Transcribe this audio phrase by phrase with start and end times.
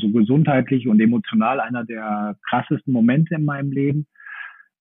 [0.00, 4.06] so gesundheitlich und emotional einer der krassesten Momente in meinem Leben,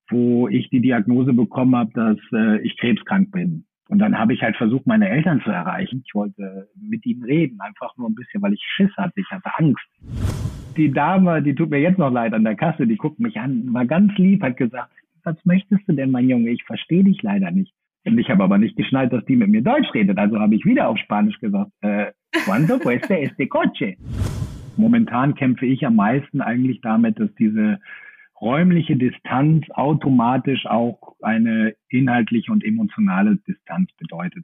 [0.10, 3.66] wo ich die Diagnose bekommen habe, dass äh, ich krebskrank bin.
[3.88, 6.04] Und dann habe ich halt versucht, meine Eltern zu erreichen.
[6.06, 9.20] Ich wollte mit ihnen reden, einfach nur ein bisschen, weil ich Schiss hatte.
[9.20, 9.86] Ich hatte Angst.
[10.76, 13.74] Die Dame, die tut mir jetzt noch leid an der Kasse, die guckt mich an,
[13.74, 14.92] war ganz lieb, hat gesagt,
[15.24, 16.50] was möchtest du denn, mein Junge?
[16.50, 17.74] Ich verstehe dich leider nicht.
[18.06, 20.18] Und ich habe aber nicht geschnallt, dass die mit mir Deutsch redet.
[20.18, 22.12] Also habe ich wieder auf Spanisch gesagt, äh,
[22.44, 23.98] ¿Cuándo cuesta este coche?
[24.78, 27.80] Momentan kämpfe ich am meisten eigentlich damit, dass diese
[28.42, 34.44] räumliche Distanz automatisch auch eine inhaltliche und emotionale Distanz bedeutet.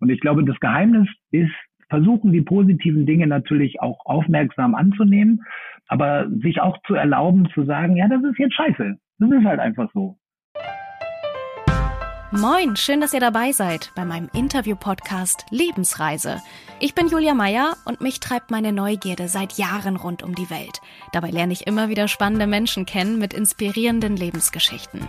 [0.00, 1.52] Und ich glaube, das Geheimnis ist,
[1.88, 5.42] versuchen die positiven Dinge natürlich auch aufmerksam anzunehmen,
[5.86, 8.98] aber sich auch zu erlauben zu sagen, ja, das ist jetzt scheiße.
[9.18, 10.18] Das ist halt einfach so.
[12.30, 16.42] Moin, schön, dass ihr dabei seid bei meinem Interview-Podcast Lebensreise.
[16.78, 20.82] Ich bin Julia Meyer und mich treibt meine Neugierde seit Jahren rund um die Welt.
[21.12, 25.08] Dabei lerne ich immer wieder spannende Menschen kennen mit inspirierenden Lebensgeschichten.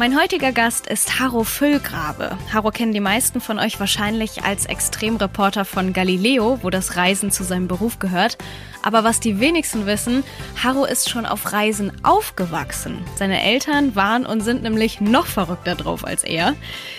[0.00, 2.38] Mein heutiger Gast ist Harro Füllgrabe.
[2.50, 7.44] Harro kennen die meisten von euch wahrscheinlich als Extremreporter von Galileo, wo das Reisen zu
[7.44, 8.38] seinem Beruf gehört.
[8.82, 10.24] Aber was die wenigsten wissen,
[10.62, 12.98] Harro ist schon auf Reisen aufgewachsen.
[13.16, 16.54] Seine Eltern waren und sind nämlich noch verrückter drauf als er.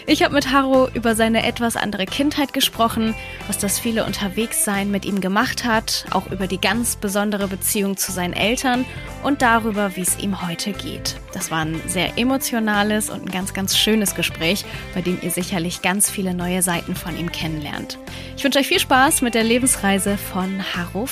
[0.05, 3.15] Ich habe mit Harro über seine etwas andere Kindheit gesprochen,
[3.47, 8.11] was das viele Unterwegssein mit ihm gemacht hat, auch über die ganz besondere Beziehung zu
[8.11, 8.85] seinen Eltern
[9.23, 11.15] und darüber, wie es ihm heute geht.
[11.33, 15.81] Das war ein sehr emotionales und ein ganz, ganz schönes Gespräch, bei dem ihr sicherlich
[15.81, 17.97] ganz viele neue Seiten von ihm kennenlernt.
[18.35, 21.05] Ich wünsche euch viel Spaß mit der Lebensreise von Harro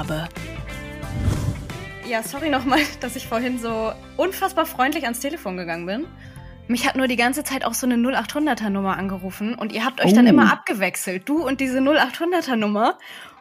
[0.00, 0.28] Füllgrabe.
[2.08, 6.06] Ja, sorry nochmal, dass ich vorhin so unfassbar freundlich ans Telefon gegangen bin.
[6.68, 10.00] Mich hat nur die ganze Zeit auch so eine 0800er Nummer angerufen und ihr habt
[10.04, 10.14] euch oh.
[10.14, 12.96] dann immer abgewechselt, du und diese 0800er Nummer.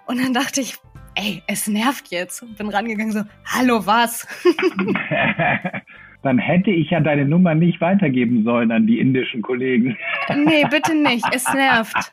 [0.07, 0.77] Und dann dachte ich,
[1.13, 2.41] ey, es nervt jetzt.
[2.41, 4.27] Und bin rangegangen so, hallo, was?
[6.23, 9.95] dann hätte ich ja deine Nummer nicht weitergeben sollen an die indischen Kollegen.
[10.35, 12.11] nee, bitte nicht, es nervt.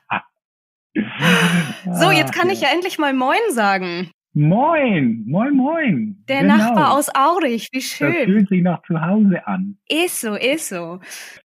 [1.92, 4.10] So, jetzt kann ich ja endlich mal Moin sagen.
[4.38, 6.16] Moin, moin, moin.
[6.28, 6.58] Der genau.
[6.58, 8.12] Nachbar aus Aurich, wie schön.
[8.12, 9.78] Das fühlt sich nach zu Hause an.
[9.88, 11.00] Ist so, ist so.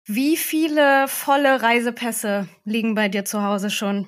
[0.05, 4.07] Wie viele volle Reisepässe liegen bei dir zu Hause schon?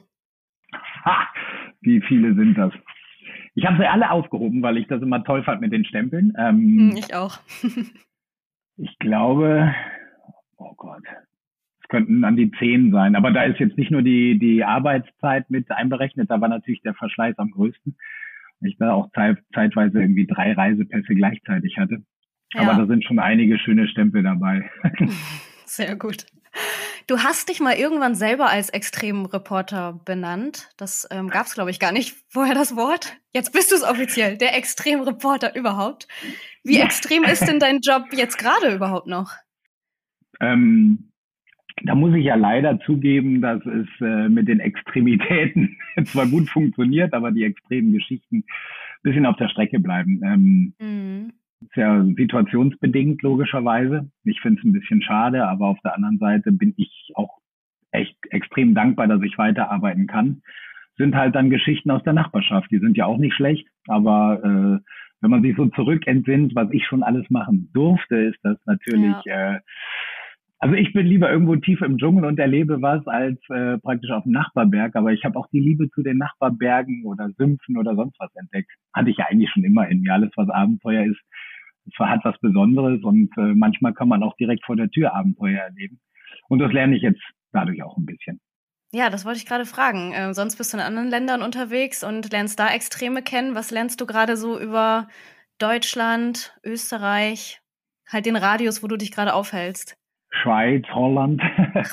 [1.05, 1.29] Ha,
[1.79, 2.73] wie viele sind das?
[3.55, 6.33] Ich habe sie alle aufgehoben, weil ich das immer toll fand mit den Stempeln.
[6.37, 7.39] Ähm, hm, ich auch.
[8.75, 9.73] ich glaube,
[10.57, 11.03] oh Gott,
[11.81, 13.15] es könnten an die zehn sein.
[13.15, 16.95] Aber da ist jetzt nicht nur die, die Arbeitszeit mit einberechnet, da war natürlich der
[16.95, 17.95] Verschleiß am größten.
[18.65, 22.03] Ich da auch zeit, zeitweise irgendwie drei Reisepässe gleichzeitig hatte.
[22.53, 22.61] Ja.
[22.61, 24.69] Aber da sind schon einige schöne Stempel dabei.
[25.65, 26.25] Sehr gut.
[27.07, 30.69] Du hast dich mal irgendwann selber als Extremreporter benannt.
[30.77, 33.17] Das ähm, gab es, glaube ich, gar nicht vorher das Wort.
[33.33, 36.07] Jetzt bist du es offiziell, der Extremreporter überhaupt.
[36.63, 36.85] Wie ja.
[36.85, 39.33] extrem ist denn dein Job jetzt gerade überhaupt noch?
[40.39, 41.11] Ähm,
[41.83, 47.13] da muss ich ja leider zugeben, dass es äh, mit den Extremitäten zwar gut funktioniert,
[47.13, 48.43] aber die extremen Geschichten ein
[49.03, 50.21] bisschen auf der Strecke bleiben.
[50.23, 51.33] Ähm, mhm.
[51.61, 54.09] Ist ja situationsbedingt, logischerweise.
[54.25, 57.37] Ich finde es ein bisschen schade, aber auf der anderen Seite bin ich auch
[57.91, 60.41] echt extrem dankbar, dass ich weiterarbeiten kann.
[60.97, 62.69] Sind halt dann Geschichten aus der Nachbarschaft.
[62.71, 64.83] Die sind ja auch nicht schlecht, aber äh,
[65.21, 69.55] wenn man sich so zurückentsinnt, was ich schon alles machen durfte, ist das natürlich ja.
[69.55, 69.59] äh,
[70.63, 74.23] also ich bin lieber irgendwo tief im Dschungel und erlebe was als äh, praktisch auf
[74.23, 78.17] dem Nachbarberg, aber ich habe auch die Liebe zu den Nachbarbergen oder Sümpfen oder sonst
[78.17, 78.71] was entdeckt.
[78.93, 80.13] Hatte ich ja eigentlich schon immer in mir.
[80.13, 81.19] Alles, was Abenteuer ist,
[81.99, 85.99] hat was Besonderes und äh, manchmal kann man auch direkt vor der Tür Abenteuer erleben.
[86.47, 87.21] Und das lerne ich jetzt
[87.51, 88.39] dadurch auch ein bisschen.
[88.93, 90.13] Ja, das wollte ich gerade fragen.
[90.13, 93.53] Äh, sonst bist du in anderen Ländern unterwegs und lernst da Extreme kennen.
[93.53, 95.09] Was lernst du gerade so über
[95.57, 97.59] Deutschland, Österreich,
[98.09, 99.97] halt den Radius, wo du dich gerade aufhältst?
[100.41, 101.41] Schweiz, Holland.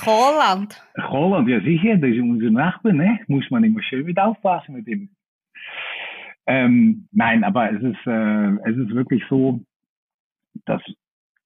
[0.06, 0.82] Holland.
[0.98, 3.20] Holland, ja sicher, das ist unser Nachbar, ne?
[3.28, 5.10] Muss man immer schön mit aufpassen mit ihm.
[6.46, 9.60] Ähm, nein, aber es ist, äh, es ist wirklich so,
[10.64, 10.82] dass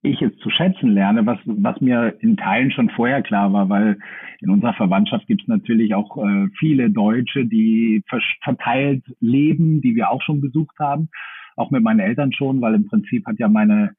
[0.02, 3.98] ich es zu schätzen lerne, was, was mir in Teilen schon vorher klar war, weil
[4.40, 8.02] in unserer Verwandtschaft gibt es natürlich auch äh, viele Deutsche, die
[8.42, 11.08] verteilt leben, die wir auch schon besucht haben,
[11.56, 13.94] auch mit meinen Eltern schon, weil im Prinzip hat ja meine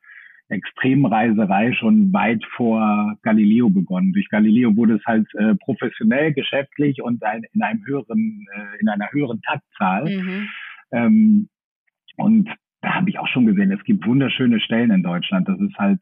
[0.49, 4.13] Extremreiserei schon weit vor Galileo begonnen.
[4.13, 8.89] Durch Galileo wurde es halt äh, professionell, geschäftlich und ein, in einem höheren, äh, in
[8.89, 10.05] einer höheren Taktzahl.
[10.05, 10.47] Mhm.
[10.91, 11.49] Ähm,
[12.17, 12.49] und
[12.81, 15.49] da habe ich auch schon gesehen, es gibt wunderschöne Stellen in Deutschland.
[15.49, 15.99] Das ist halt,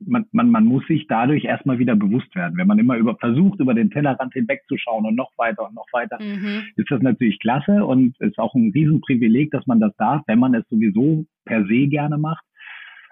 [0.00, 2.58] man, man, man muss sich dadurch erstmal wieder bewusst werden.
[2.58, 6.18] Wenn man immer über, versucht, über den Tellerrand hinwegzuschauen und noch weiter und noch weiter,
[6.20, 6.64] mhm.
[6.76, 10.54] ist das natürlich klasse und ist auch ein Riesenprivileg, dass man das darf, wenn man
[10.54, 12.44] es sowieso per se gerne macht.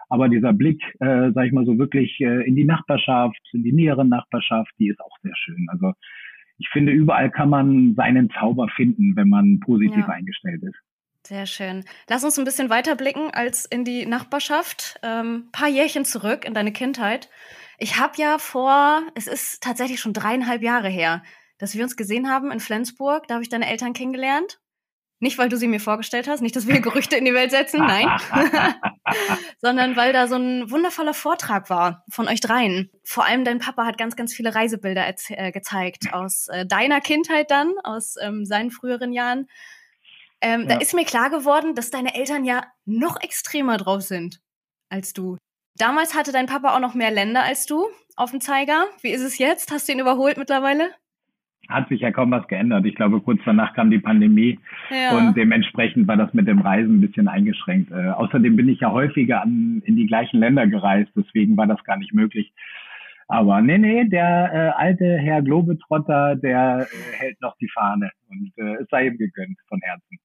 [0.08, 3.72] Aber dieser Blick, äh, sag ich mal so wirklich äh, in die Nachbarschaft, in die
[3.72, 5.66] nähere Nachbarschaft, die ist auch sehr schön.
[5.70, 5.92] Also
[6.58, 10.08] ich finde, überall kann man seinen Zauber finden, wenn man positiv ja.
[10.08, 10.78] eingestellt ist.
[11.26, 11.84] Sehr schön.
[12.08, 14.98] Lass uns ein bisschen weiter blicken als in die Nachbarschaft.
[15.02, 17.28] Ähm, paar Jährchen zurück in deine Kindheit.
[17.78, 21.22] Ich habe ja vor, es ist tatsächlich schon dreieinhalb Jahre her,
[21.58, 23.28] dass wir uns gesehen haben in Flensburg.
[23.28, 24.58] Da habe ich deine Eltern kennengelernt.
[25.20, 27.80] Nicht, weil du sie mir vorgestellt hast, nicht, dass wir Gerüchte in die Welt setzen,
[27.80, 28.08] nein,
[29.60, 32.90] sondern weil da so ein wundervoller Vortrag war von euch dreien.
[33.02, 37.50] Vor allem dein Papa hat ganz, ganz viele Reisebilder äh, gezeigt aus äh, deiner Kindheit
[37.50, 39.48] dann, aus ähm, seinen früheren Jahren.
[40.40, 40.76] Ähm, ja.
[40.76, 44.40] Da ist mir klar geworden, dass deine Eltern ja noch extremer drauf sind
[44.88, 45.36] als du.
[45.76, 47.86] Damals hatte dein Papa auch noch mehr Länder als du
[48.16, 48.86] auf dem Zeiger.
[49.00, 49.72] Wie ist es jetzt?
[49.72, 50.92] Hast du ihn überholt mittlerweile?
[51.68, 52.86] Hat sich ja kaum was geändert.
[52.86, 54.58] Ich glaube, kurz danach kam die Pandemie
[54.90, 55.16] ja.
[55.16, 57.90] und dementsprechend war das mit dem Reisen ein bisschen eingeschränkt.
[57.92, 61.82] Äh, außerdem bin ich ja häufiger an, in die gleichen Länder gereist, deswegen war das
[61.84, 62.52] gar nicht möglich.
[63.28, 68.50] Aber nee, nee, der äh, alte Herr Globetrotter, der äh, hält noch die Fahne und
[68.56, 70.18] äh, es sei ihm gegönnt von Herzen.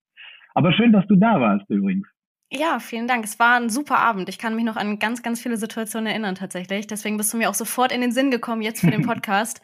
[0.54, 2.07] Aber schön, dass du da warst übrigens.
[2.56, 3.25] Ja, vielen Dank.
[3.25, 4.30] Es war ein super Abend.
[4.30, 6.86] Ich kann mich noch an ganz, ganz viele Situationen erinnern tatsächlich.
[6.86, 9.62] Deswegen bist du mir auch sofort in den Sinn gekommen jetzt für den Podcast.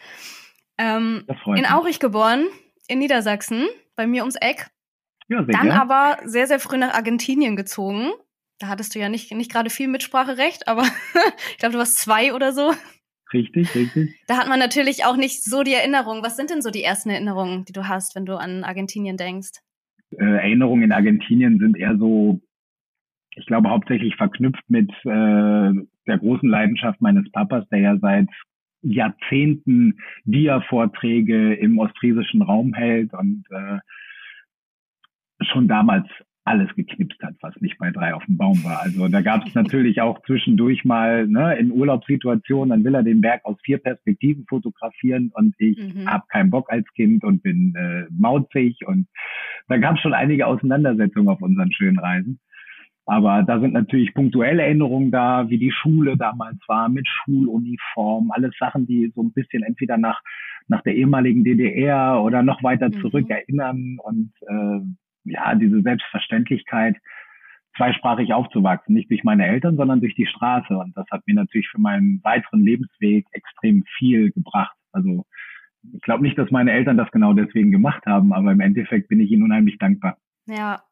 [0.79, 2.47] Ähm, in Aurich geboren,
[2.87, 4.67] in Niedersachsen, bei mir ums Eck.
[5.27, 5.77] Ja, sehr Dann gern.
[5.77, 8.09] aber sehr, sehr früh nach Argentinien gezogen.
[8.57, 10.83] Da hattest du ja nicht, nicht gerade viel Mitspracherecht, aber
[11.51, 12.73] ich glaube, du warst zwei oder so.
[13.31, 14.19] Richtig, richtig.
[14.27, 16.23] Da hat man natürlich auch nicht so die Erinnerung.
[16.23, 19.51] Was sind denn so die ersten Erinnerungen, die du hast, wenn du an Argentinien denkst?
[20.17, 22.41] äh, Erinnerungen in Argentinien sind eher so,
[23.35, 25.71] ich glaube, hauptsächlich verknüpft mit äh,
[26.07, 28.29] der großen Leidenschaft meines Papas, der ja seit
[28.81, 33.79] Jahrzehnten Dia-Vorträge im ostfriesischen Raum hält und äh,
[35.41, 36.07] schon damals
[36.49, 38.81] alles geknipst hat, was nicht bei drei auf dem Baum war.
[38.81, 43.21] Also da gab es natürlich auch zwischendurch mal ne, in Urlaubssituationen, dann will er den
[43.21, 46.09] Berg aus vier Perspektiven fotografieren und ich mhm.
[46.09, 49.07] habe keinen Bock als Kind und bin äh, mauzig und
[49.67, 52.39] da gab es schon einige Auseinandersetzungen auf unseren schönen Reisen.
[53.09, 58.55] Aber da sind natürlich punktuelle Erinnerungen da, wie die Schule damals war, mit Schuluniform, alles
[58.59, 60.21] Sachen, die so ein bisschen entweder nach,
[60.67, 63.01] nach der ehemaligen DDR oder noch weiter mhm.
[63.01, 66.97] zurück erinnern und äh, ja, diese Selbstverständlichkeit,
[67.77, 70.77] zweisprachig aufzuwachsen, nicht durch meine Eltern, sondern durch die Straße.
[70.77, 74.77] Und das hat mir natürlich für meinen weiteren Lebensweg extrem viel gebracht.
[74.91, 75.25] Also
[75.93, 79.19] ich glaube nicht, dass meine Eltern das genau deswegen gemacht haben, aber im Endeffekt bin
[79.19, 80.17] ich ihnen unheimlich dankbar.
[80.45, 80.83] Ja,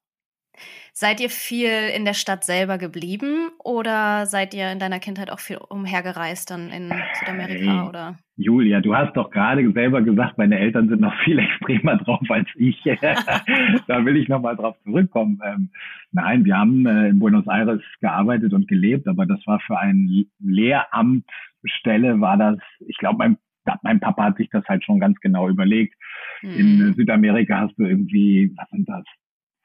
[0.94, 5.40] Seid ihr viel in der Stadt selber geblieben oder seid ihr in deiner Kindheit auch
[5.40, 8.18] viel umhergereist dann in Südamerika hey, oder?
[8.36, 12.48] Julia, du hast doch gerade selber gesagt, meine Eltern sind noch viel extremer drauf als
[12.56, 12.82] ich.
[13.88, 15.40] da will ich nochmal drauf zurückkommen.
[15.44, 15.70] Ähm,
[16.12, 20.26] nein, wir haben äh, in Buenos Aires gearbeitet und gelebt, aber das war für ein
[20.40, 23.38] Lehramtstelle war das, ich glaube, mein
[23.82, 25.94] mein Papa hat sich das halt schon ganz genau überlegt.
[26.42, 26.52] Mhm.
[26.52, 26.94] In hm.
[26.94, 29.04] Südamerika hast du irgendwie, was sind das,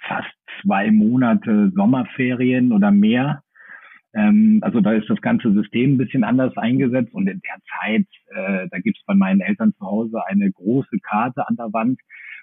[0.07, 0.33] fast
[0.63, 3.43] zwei Monate Sommerferien oder mehr.
[4.15, 8.07] Ähm, also da ist das ganze System ein bisschen anders eingesetzt und in der Zeit,
[8.35, 12.01] äh, da gibt's bei meinen Eltern zu Hause eine große Karte an der Wand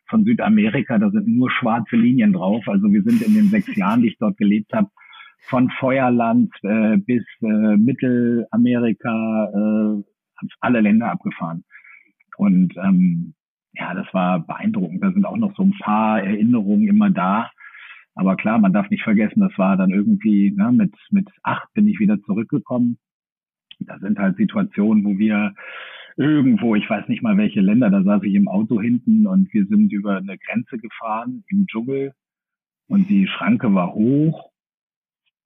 [0.07, 2.67] von Südamerika, da sind nur schwarze Linien drauf.
[2.67, 4.89] Also wir sind in den sechs Jahren, die ich dort gelebt habe,
[5.41, 10.03] von Feuerland äh, bis äh, Mittelamerika, äh,
[10.59, 11.63] alle Länder abgefahren.
[12.37, 13.33] Und ähm,
[13.79, 15.01] ja, das war beeindruckend.
[15.01, 17.49] Da sind auch noch so ein paar Erinnerungen immer da.
[18.15, 21.87] Aber klar, man darf nicht vergessen, das war dann irgendwie, ne, mit, mit acht bin
[21.87, 22.97] ich wieder zurückgekommen.
[23.79, 25.55] Da sind halt Situationen, wo wir
[26.17, 29.65] irgendwo, ich weiß nicht mal welche Länder, da saß ich im Auto hinten und wir
[29.67, 32.13] sind über eine Grenze gefahren im Dschungel
[32.89, 34.51] und die Schranke war hoch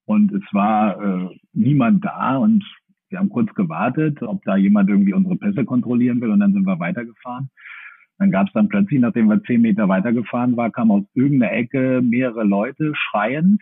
[0.05, 2.65] und es war äh, niemand da und
[3.09, 6.65] wir haben kurz gewartet, ob da jemand irgendwie unsere Pässe kontrollieren will und dann sind
[6.65, 7.51] wir weitergefahren.
[8.20, 12.01] Dann gab es dann plötzlich, nachdem wir zehn Meter weitergefahren war, kam aus irgendeiner Ecke
[12.01, 13.62] mehrere Leute schreiend.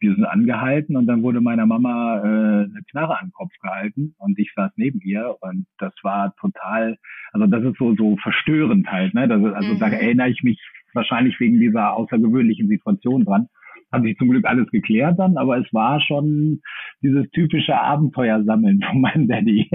[0.00, 4.14] wir sind angehalten und dann wurde meiner Mama äh, eine Knarre an den Kopf gehalten
[4.18, 6.96] und ich saß neben ihr und das war total,
[7.32, 9.28] also das ist so so verstörend halt, ne?
[9.28, 9.78] Das ist, also mhm.
[9.78, 10.60] da erinnere ich mich
[10.94, 13.48] wahrscheinlich wegen dieser außergewöhnlichen Situation dran.
[13.92, 16.60] Hat sich zum Glück alles geklärt dann, aber es war schon
[17.02, 19.70] dieses typische Abenteuersammeln von meinem Daddy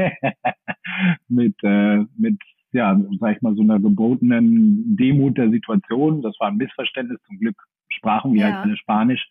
[1.28, 2.38] mit äh, mit
[2.72, 6.22] ja, sag ich mal, so einer gebotenen Demut der Situation.
[6.22, 7.20] Das war ein Missverständnis.
[7.26, 7.56] Zum Glück
[7.92, 8.58] sprachen wir halt ja.
[8.60, 9.26] halt alle Spanisch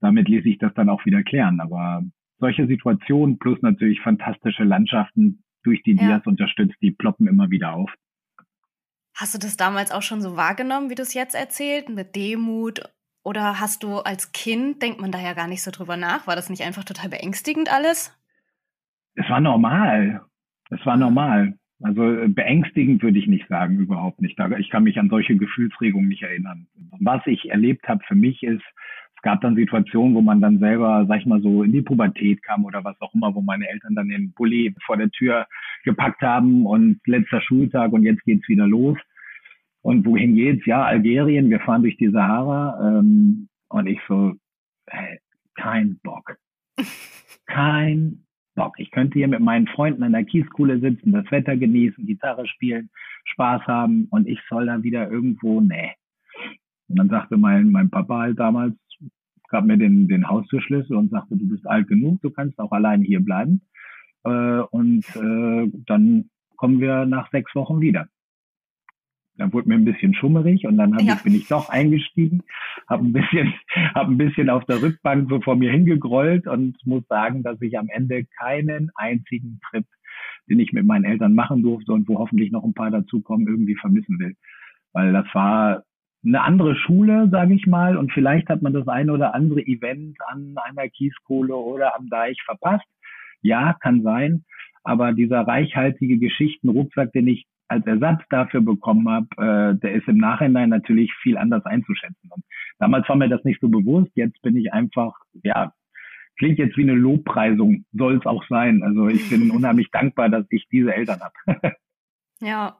[0.00, 1.60] damit ließ sich das dann auch wieder klären.
[1.60, 2.02] Aber
[2.38, 6.30] solche Situationen plus natürlich fantastische Landschaften durch die Dias ja.
[6.30, 7.92] unterstützt, die ploppen immer wieder auf.
[9.14, 12.82] Hast du das damals auch schon so wahrgenommen, wie du es jetzt erzählt, mit Demut?
[13.24, 16.36] Oder hast du als Kind, denkt man da ja gar nicht so drüber nach, war
[16.36, 18.16] das nicht einfach total beängstigend alles?
[19.14, 20.22] Es war normal.
[20.70, 21.58] Es war normal.
[21.80, 24.38] Also äh, beängstigend würde ich nicht sagen, überhaupt nicht.
[24.58, 26.66] Ich kann mich an solche Gefühlsregungen nicht erinnern.
[27.00, 28.64] Was ich erlebt habe für mich ist,
[29.18, 32.40] es gab dann Situationen, wo man dann selber, sag ich mal so, in die Pubertät
[32.42, 35.46] kam oder was auch immer, wo meine Eltern dann den Bulli vor der Tür
[35.84, 38.96] gepackt haben und letzter Schultag und jetzt geht's wieder los.
[39.82, 40.66] Und wohin geht's?
[40.66, 43.00] Ja, Algerien, wir fahren durch die Sahara.
[43.00, 44.34] Ähm, und ich so,
[44.88, 45.18] hey,
[45.56, 46.36] kein Bock.
[47.46, 48.24] Kein
[48.58, 48.78] Bock.
[48.78, 52.90] Ich könnte hier mit meinen Freunden an der Kieskuhle sitzen, das Wetter genießen, Gitarre spielen,
[53.24, 55.92] Spaß haben und ich soll da wieder irgendwo, nee.
[56.88, 58.74] Und dann sagte mein, mein Papa halt damals,
[59.48, 63.04] gab mir den, den Haustürschlüssel und sagte, du bist alt genug, du kannst auch alleine
[63.04, 63.62] hier bleiben.
[64.24, 68.08] Äh, und äh, dann kommen wir nach sechs Wochen wieder.
[69.38, 71.14] Dann wurde mir ein bisschen schummerig und dann ja.
[71.14, 72.42] ich, bin ich doch eingestiegen,
[72.88, 73.54] habe ein bisschen,
[73.94, 77.78] habe ein bisschen auf der Rückbank so vor mir hingegrollt und muss sagen, dass ich
[77.78, 79.86] am Ende keinen einzigen Trip,
[80.50, 83.76] den ich mit meinen Eltern machen durfte und wo hoffentlich noch ein paar dazukommen, irgendwie
[83.76, 84.34] vermissen will.
[84.92, 85.84] Weil das war
[86.24, 90.16] eine andere Schule, sage ich mal, und vielleicht hat man das eine oder andere Event
[90.26, 92.86] an einer Kieskohle oder am Deich verpasst.
[93.40, 94.44] Ja, kann sein,
[94.82, 100.18] aber dieser reichhaltige Geschichtenrucksack, den ich als Ersatz dafür bekommen habe, äh, der ist im
[100.18, 102.30] Nachhinein natürlich viel anders einzuschätzen.
[102.30, 102.44] Und
[102.78, 104.10] damals war mir das nicht so bewusst.
[104.14, 105.72] Jetzt bin ich einfach, ja,
[106.38, 108.82] klingt jetzt wie eine Lobpreisung, soll es auch sein.
[108.82, 111.76] Also ich bin unheimlich dankbar, dass ich diese Eltern habe.
[112.40, 112.78] ja.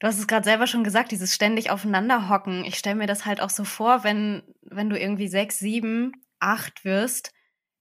[0.00, 2.64] Du hast es gerade selber schon gesagt, dieses ständig aufeinander hocken.
[2.64, 6.84] Ich stelle mir das halt auch so vor, wenn, wenn du irgendwie sechs, sieben, acht
[6.84, 7.32] wirst,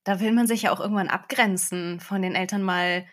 [0.06, 3.06] da will man sich ja auch irgendwann abgrenzen von den Eltern mal,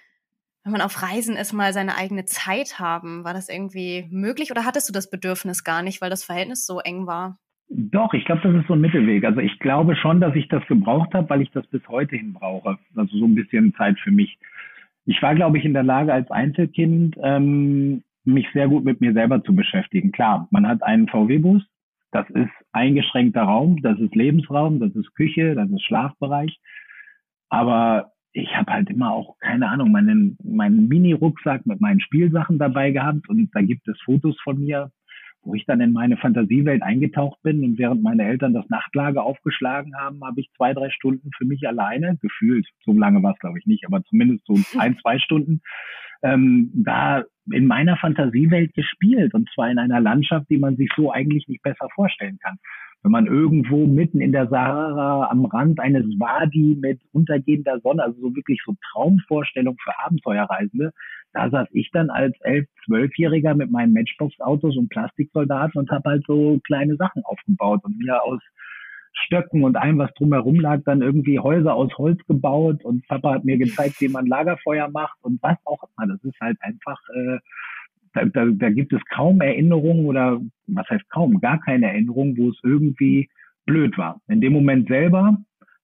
[0.64, 3.24] wenn man auf Reisen ist, mal seine eigene Zeit haben.
[3.24, 6.80] War das irgendwie möglich oder hattest du das Bedürfnis gar nicht, weil das Verhältnis so
[6.80, 7.38] eng war?
[7.68, 9.24] Doch, ich glaube, das ist so ein Mittelweg.
[9.24, 12.32] Also ich glaube schon, dass ich das gebraucht habe, weil ich das bis heute hin
[12.32, 12.78] brauche.
[12.96, 14.38] Also so ein bisschen Zeit für mich.
[15.06, 19.12] Ich war, glaube ich, in der Lage als Einzelkind ähm, mich sehr gut mit mir
[19.12, 20.12] selber zu beschäftigen.
[20.12, 21.62] Klar, man hat einen VW-Bus,
[22.10, 26.58] das ist eingeschränkter Raum, das ist Lebensraum, das ist Küche, das ist Schlafbereich.
[27.48, 32.90] Aber ich habe halt immer auch, keine Ahnung, meinen, meinen Mini-Rucksack mit meinen Spielsachen dabei
[32.92, 34.90] gehabt und da gibt es Fotos von mir,
[35.42, 39.96] wo ich dann in meine Fantasiewelt eingetaucht bin und während meine Eltern das Nachtlager aufgeschlagen
[39.96, 43.58] haben, habe ich zwei, drei Stunden für mich alleine, gefühlt, so lange war es glaube
[43.58, 45.60] ich nicht, aber zumindest so ein, zwei Stunden,
[46.22, 51.10] ähm, da in meiner Fantasiewelt gespielt und zwar in einer Landschaft, die man sich so
[51.10, 52.58] eigentlich nicht besser vorstellen kann.
[53.02, 58.20] Wenn man irgendwo mitten in der Sahara am Rand eines Wadi mit untergehender Sonne, also
[58.20, 60.92] so wirklich so Traumvorstellung für Abenteuerreisende,
[61.32, 66.24] da saß ich dann als elf, zwölfjähriger mit meinen Matchbox-Autos und Plastiksoldaten und habe halt
[66.26, 68.40] so kleine Sachen aufgebaut und mir aus
[69.12, 73.44] Stöcken und allem, was drumherum lag, dann irgendwie Häuser aus Holz gebaut und Papa hat
[73.44, 76.08] mir gezeigt, wie man Lagerfeuer macht und was auch immer.
[76.08, 77.38] Das ist halt einfach, äh,
[78.12, 82.50] da, da, da gibt es kaum Erinnerungen oder was heißt kaum, gar keine Erinnerungen, wo
[82.50, 83.28] es irgendwie
[83.66, 84.20] blöd war.
[84.28, 85.36] In dem Moment selber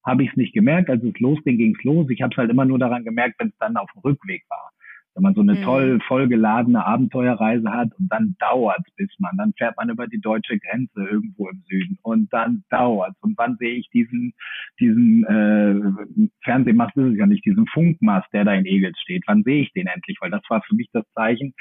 [0.04, 2.08] habe ich es nicht gemerkt, als es losging, ging es los.
[2.10, 4.70] Ich habe es halt immer nur daran gemerkt, wenn es dann auf dem Rückweg war.
[5.14, 5.62] Wenn man so eine mhm.
[5.62, 10.58] toll vollgeladene Abenteuerreise hat und dann dauert bis man, dann fährt man über die deutsche
[10.58, 14.34] Grenze irgendwo im Süden und dann dauert und wann sehe ich diesen
[14.78, 19.42] diesen äh, Fernsehmast ist es ja nicht, diesen Funkmast, der da in Egels steht, wann
[19.42, 20.18] sehe ich den endlich?
[20.20, 21.54] Weil das war für mich das Zeichen,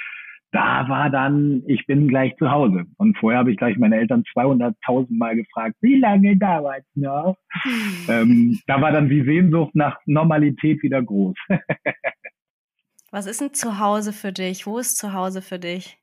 [0.55, 2.85] da war dann, ich bin gleich zu Hause.
[2.95, 7.35] Und vorher habe ich gleich meine Eltern 200.000 Mal gefragt, wie lange dauert es noch?
[8.07, 11.35] ähm, da war dann die Sehnsucht nach Normalität wieder groß.
[13.11, 14.65] Was ist denn zu Hause für dich?
[14.65, 15.97] Wo ist zu Hause für dich?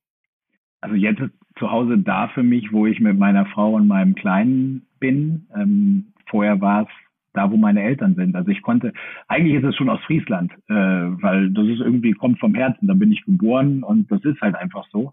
[0.83, 4.15] Also jetzt ist zu Hause da für mich, wo ich mit meiner Frau und meinem
[4.15, 5.49] Kleinen bin.
[5.57, 6.89] Ähm, vorher war es
[7.35, 8.37] da, wo meine Eltern sind.
[8.37, 8.93] Also ich konnte,
[9.29, 12.95] eigentlich ist es schon aus Friesland, äh, weil das ist irgendwie, kommt vom Herzen, da
[12.95, 15.13] bin ich geboren und das ist halt einfach so.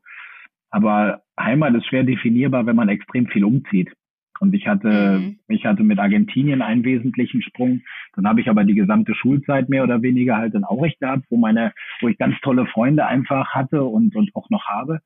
[0.70, 3.92] Aber Heimat ist schwer definierbar, wenn man extrem viel umzieht.
[4.40, 5.40] Und ich hatte, mhm.
[5.48, 7.82] ich hatte mit Argentinien einen wesentlichen Sprung.
[8.16, 11.38] Dann habe ich aber die gesamte Schulzeit mehr oder weniger halt in Aurich gehabt, wo
[11.38, 15.00] meine, wo ich ganz tolle Freunde einfach hatte und, und auch noch habe.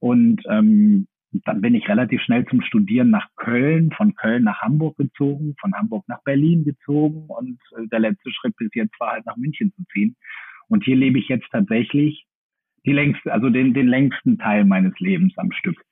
[0.00, 1.06] Und ähm,
[1.44, 5.74] dann bin ich relativ schnell zum Studieren nach Köln, von Köln nach Hamburg gezogen, von
[5.74, 9.72] Hamburg nach Berlin gezogen und äh, der letzte Schritt bis jetzt war halt nach München
[9.74, 10.16] zu ziehen.
[10.68, 12.26] Und hier lebe ich jetzt tatsächlich
[12.86, 15.82] die längste, also den, den längsten Teil meines Lebens am Stück.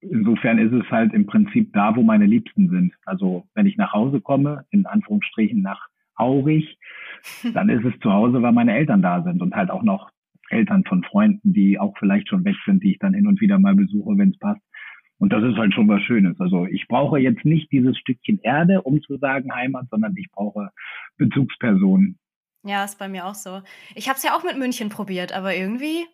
[0.00, 2.94] Insofern ist es halt im Prinzip da, wo meine Liebsten sind.
[3.04, 6.78] Also wenn ich nach Hause komme, in Anführungsstrichen nach Aurich,
[7.54, 10.10] dann ist es zu Hause, weil meine Eltern da sind und halt auch noch
[10.50, 13.58] Eltern von Freunden, die auch vielleicht schon weg sind, die ich dann hin und wieder
[13.58, 14.62] mal besuche, wenn es passt.
[15.20, 16.40] Und das ist halt schon was Schönes.
[16.40, 20.70] Also ich brauche jetzt nicht dieses Stückchen Erde, um zu sagen Heimat, sondern ich brauche
[21.18, 22.18] Bezugspersonen.
[22.64, 23.60] Ja, ist bei mir auch so.
[23.94, 26.06] Ich habe es ja auch mit München probiert, aber irgendwie,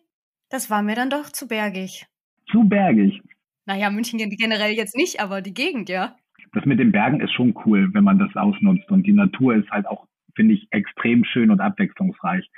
[0.49, 2.05] das war mir dann doch zu bergig.
[2.51, 3.21] Zu bergig.
[3.65, 6.15] Naja, München generell jetzt nicht, aber die Gegend, ja.
[6.53, 8.91] Das mit den Bergen ist schon cool, wenn man das ausnutzt.
[8.91, 12.49] Und die Natur ist halt auch, finde ich, extrem schön und abwechslungsreich.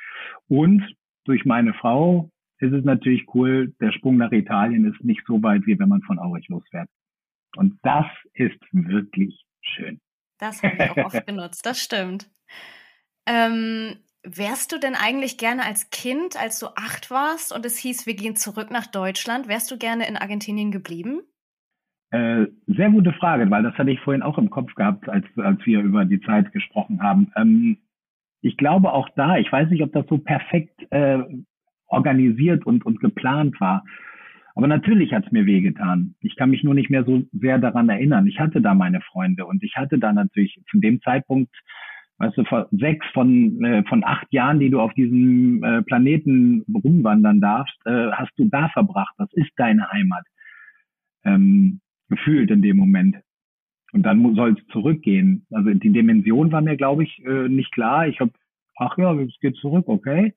[0.48, 0.84] Und
[1.26, 5.66] durch meine Frau ist es natürlich cool, der Sprung nach Italien ist nicht so weit,
[5.66, 6.90] wie wenn man von Aurich losfährt.
[7.56, 10.00] Und das ist wirklich schön.
[10.40, 12.30] Das habe ich auch oft genutzt, das stimmt.
[13.26, 18.06] Ähm, wärst du denn eigentlich gerne als Kind, als du acht warst und es hieß,
[18.06, 21.22] wir gehen zurück nach Deutschland, wärst du gerne in Argentinien geblieben?
[22.12, 25.64] Äh, sehr gute Frage, weil das hatte ich vorhin auch im Kopf gehabt, als, als
[25.66, 27.32] wir über die Zeit gesprochen haben.
[27.36, 27.78] Ähm,
[28.42, 31.20] ich glaube auch da, ich weiß nicht, ob das so perfekt äh,
[31.90, 33.84] organisiert und, und geplant war.
[34.56, 36.16] Aber natürlich hat es mir wehgetan.
[36.22, 38.28] Ich kann mich nur nicht mehr so sehr daran erinnern.
[38.28, 41.54] Ich hatte da meine Freunde und ich hatte da natürlich zu dem Zeitpunkt,
[42.18, 47.40] weißt du, sechs von, äh, von acht Jahren, die du auf diesem äh, Planeten rumwandern
[47.40, 49.16] darfst, äh, hast du da verbracht.
[49.18, 50.26] Das ist deine Heimat.
[51.24, 51.80] Ähm,
[52.10, 53.16] gefühlt in dem Moment.
[53.94, 55.46] Und dann soll es zurückgehen.
[55.52, 58.08] Also die Dimension war mir, glaube ich, äh, nicht klar.
[58.08, 58.32] Ich habe,
[58.78, 60.34] ach ja, es geht zurück, okay.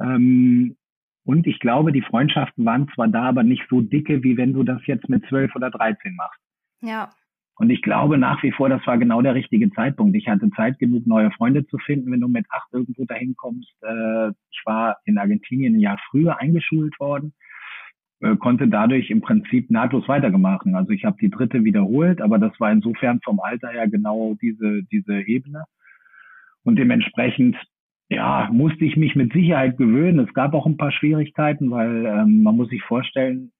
[0.00, 0.76] Ähm,
[1.24, 4.62] und ich glaube, die Freundschaften waren zwar da, aber nicht so dicke, wie wenn du
[4.62, 6.40] das jetzt mit zwölf oder dreizehn machst.
[6.80, 7.10] Ja.
[7.56, 10.16] Und ich glaube nach wie vor, das war genau der richtige Zeitpunkt.
[10.16, 13.70] Ich hatte Zeit genug, neue Freunde zu finden, wenn du mit acht irgendwo dahin kommst.
[13.82, 17.34] Äh, ich war in Argentinien ein Jahr früher eingeschult worden,
[18.20, 20.66] äh, konnte dadurch im Prinzip nahtlos weitergemacht.
[20.72, 24.82] Also ich habe die dritte wiederholt, aber das war insofern vom Alter her genau diese,
[24.84, 25.64] diese Ebene.
[26.62, 27.56] Und dementsprechend
[28.10, 30.18] ja, musste ich mich mit Sicherheit gewöhnen.
[30.18, 33.52] Es gab auch ein paar Schwierigkeiten, weil ähm, man muss sich vorstellen,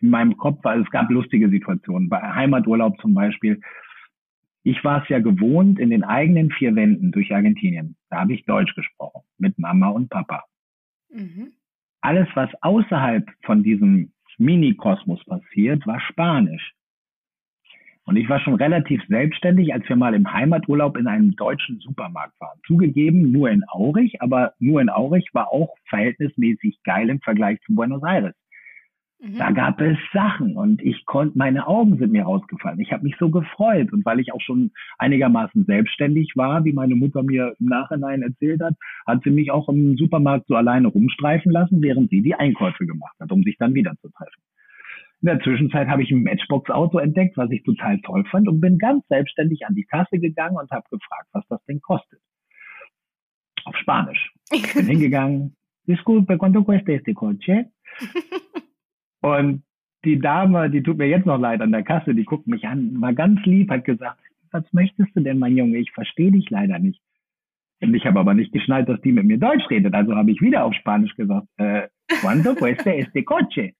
[0.00, 2.08] in meinem Kopf, weil es gab lustige Situationen.
[2.08, 3.60] Bei Heimaturlaub zum Beispiel.
[4.62, 8.44] Ich war es ja gewohnt, in den eigenen vier Wänden durch Argentinien, da habe ich
[8.44, 10.44] Deutsch gesprochen, mit Mama und Papa.
[11.10, 11.52] Mhm.
[12.02, 16.74] Alles, was außerhalb von diesem Mini-Kosmos passiert, war Spanisch.
[18.04, 22.40] Und ich war schon relativ selbstständig, als wir mal im Heimaturlaub in einem deutschen Supermarkt
[22.40, 22.58] waren.
[22.66, 27.74] Zugegeben, nur in Aurich, aber nur in Aurich war auch verhältnismäßig geil im Vergleich zu
[27.74, 28.34] Buenos Aires.
[29.22, 29.36] Mhm.
[29.36, 32.80] Da gab es Sachen und ich konnte, meine Augen sind mir rausgefallen.
[32.80, 36.94] Ich habe mich so gefreut und weil ich auch schon einigermaßen selbstständig war, wie meine
[36.94, 38.74] Mutter mir im Nachhinein erzählt hat,
[39.06, 43.14] hat sie mich auch im Supermarkt so alleine rumstreifen lassen, während sie die Einkäufe gemacht
[43.20, 44.40] hat, um sich dann wieder zu treffen.
[45.22, 48.78] In der Zwischenzeit habe ich ein Matchbox-Auto entdeckt, was ich total toll fand und bin
[48.78, 52.20] ganz selbstständig an die Kasse gegangen und habe gefragt, was das denn kostet.
[53.64, 54.32] Auf Spanisch.
[54.50, 55.56] Ich bin hingegangen.
[55.86, 57.70] Disculpe, ¿cuánto cuesta este coche?
[59.22, 59.64] Und
[60.04, 63.00] die Dame, die tut mir jetzt noch leid an der Kasse, die guckt mich an,
[63.00, 65.78] war ganz lieb, hat gesagt, was möchtest du denn, mein Junge?
[65.78, 67.00] Ich verstehe dich leider nicht.
[67.82, 69.94] Und ich habe aber nicht geschnallt, dass die mit mir Deutsch redet.
[69.94, 71.88] Also habe ich wieder auf Spanisch gesagt, äh,
[72.22, 73.74] ¿cuánto cuesta este coche?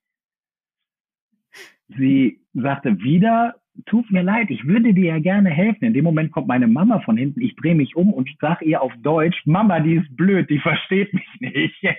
[1.96, 3.55] Sie sagte wieder,
[3.87, 5.85] tut mir leid, ich würde dir ja gerne helfen.
[5.85, 8.83] In dem Moment kommt meine Mama von hinten, ich drehe mich um und sage ihr
[8.83, 11.83] auf Deutsch, Mama, die ist blöd, die versteht mich nicht.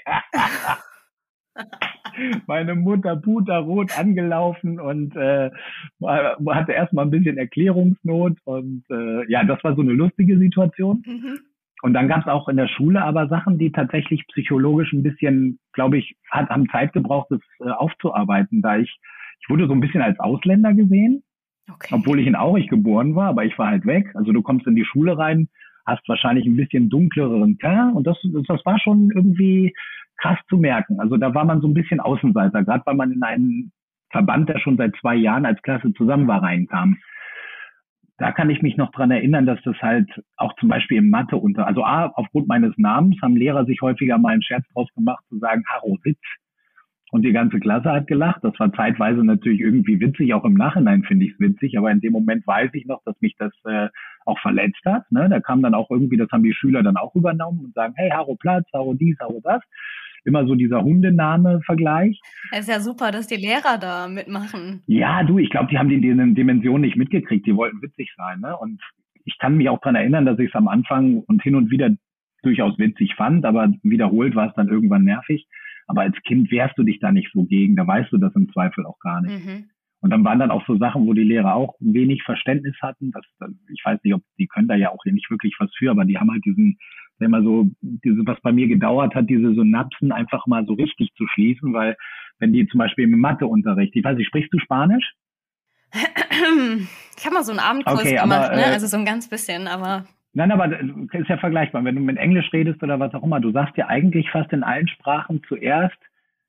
[2.48, 5.50] meine Mutter puterrot angelaufen und äh,
[6.02, 11.04] hatte erstmal ein bisschen Erklärungsnot und äh, ja, das war so eine lustige Situation.
[11.06, 11.40] Mhm.
[11.84, 15.58] Und dann gab es auch in der Schule aber Sachen, die tatsächlich psychologisch ein bisschen,
[15.74, 19.00] glaube ich, hat, haben Zeit gebraucht, das äh, aufzuarbeiten, da ich,
[19.42, 21.24] ich wurde so ein bisschen als Ausländer gesehen,
[21.70, 21.94] okay.
[21.96, 24.12] obwohl ich in Aurich geboren war, aber ich war halt weg.
[24.16, 25.50] Also du kommst in die Schule rein,
[25.86, 29.74] hast wahrscheinlich ein bisschen dunkleren Teint und das, das war schon irgendwie
[30.18, 31.00] krass zu merken.
[31.00, 33.72] Also da war man so ein bisschen Außenseiter, gerade weil man in einen
[34.12, 36.98] Verband, der schon seit zwei Jahren als Klasse zusammen war, reinkam.
[38.18, 41.38] Da kann ich mich noch dran erinnern, dass das halt auch zum Beispiel im Mathe
[41.38, 45.24] unter, also A, aufgrund meines Namens haben Lehrer sich häufiger mal einen Scherz draus gemacht,
[45.30, 46.20] zu sagen, Haro Sitz.
[47.12, 48.42] Und die ganze Klasse hat gelacht.
[48.42, 52.00] Das war zeitweise natürlich irgendwie witzig, auch im Nachhinein finde ich es witzig, aber in
[52.00, 53.90] dem Moment weiß ich noch, dass mich das äh,
[54.26, 55.12] auch verletzt hat.
[55.12, 55.28] Ne?
[55.30, 58.10] Da kam dann auch irgendwie, das haben die Schüler dann auch übernommen und sagen, hey,
[58.12, 59.62] Haro Platz, Haro dies, Haro das.
[60.24, 62.22] Immer so dieser Hundename-Vergleich.
[62.52, 64.84] Es ist ja super, dass die Lehrer da mitmachen.
[64.86, 67.46] Ja, du, ich glaube, die haben die Dimension nicht mitgekriegt.
[67.46, 68.40] Die wollten witzig sein.
[68.40, 68.56] Ne?
[68.56, 68.82] Und
[69.26, 71.90] ich kann mich auch dran erinnern, dass ich es am Anfang und hin und wieder
[72.44, 75.48] durchaus witzig fand, aber wiederholt war es dann irgendwann nervig.
[75.92, 78.50] Aber als Kind wehrst du dich da nicht so gegen, da weißt du das im
[78.54, 79.46] Zweifel auch gar nicht.
[79.46, 79.70] Mhm.
[80.00, 83.12] Und dann waren dann auch so Sachen, wo die Lehrer auch wenig Verständnis hatten.
[83.12, 86.06] Das, ich weiß nicht, ob die können da ja auch nicht wirklich was für, aber
[86.06, 86.80] die haben halt diesen,
[87.20, 91.12] wenn man so, diese, was bei mir gedauert hat, diese Synapsen einfach mal so richtig
[91.18, 91.98] zu schließen, weil
[92.40, 95.12] wenn die zum Beispiel im Matheunterricht, ich weiß nicht, sprichst du Spanisch?
[95.92, 98.62] Ich habe mal so einen Abendkurs okay, gemacht, aber, ne?
[98.62, 101.84] Äh, also so ein ganz bisschen, aber Nein, aber ist ja vergleichbar.
[101.84, 104.64] Wenn du mit Englisch redest oder was auch immer, du sagst ja eigentlich fast in
[104.64, 105.98] allen Sprachen zuerst,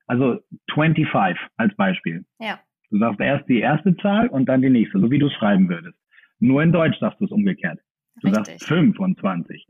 [0.06, 0.40] also
[0.72, 2.24] 25 als Beispiel.
[2.38, 2.60] Ja.
[2.90, 5.68] Du sagst erst die erste Zahl und dann die nächste, so wie du es schreiben
[5.68, 5.98] würdest.
[6.38, 7.80] Nur in Deutsch sagst du es umgekehrt.
[8.20, 8.46] Du Richtig.
[8.46, 9.66] sagst 25.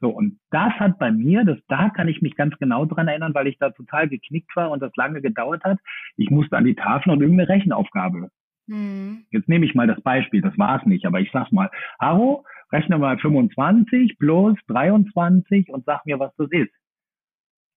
[0.00, 3.34] So, und das hat bei mir, das, da kann ich mich ganz genau dran erinnern,
[3.34, 5.78] weil ich da total geknickt war und das lange gedauert hat.
[6.16, 8.30] Ich musste an die Tafel und irgendeine Rechenaufgabe.
[8.68, 9.26] Hm.
[9.30, 11.70] Jetzt nehme ich mal das Beispiel, das war es nicht, aber ich sag's mal.
[12.00, 16.72] Haro, rechne mal 25 plus 23 und sag mir, was das ist.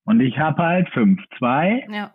[0.06, 1.88] Und ich habe halt 5, 2.
[1.92, 2.14] Ja.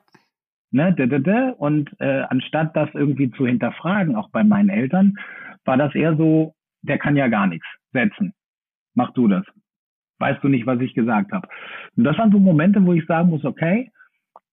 [0.73, 5.17] Ne, d -d -d, und äh, anstatt das irgendwie zu hinterfragen, auch bei meinen Eltern,
[5.65, 8.33] war das eher so, der kann ja gar nichts setzen.
[8.95, 9.45] Mach du das.
[10.19, 11.49] Weißt du nicht, was ich gesagt habe.
[11.97, 13.91] Und das waren so Momente, wo ich sagen muss, okay,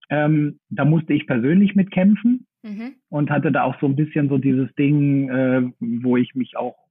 [0.09, 2.95] ähm, da musste ich persönlich mitkämpfen mhm.
[3.09, 6.86] und hatte da auch so ein bisschen so dieses Ding, äh, wo ich mich auch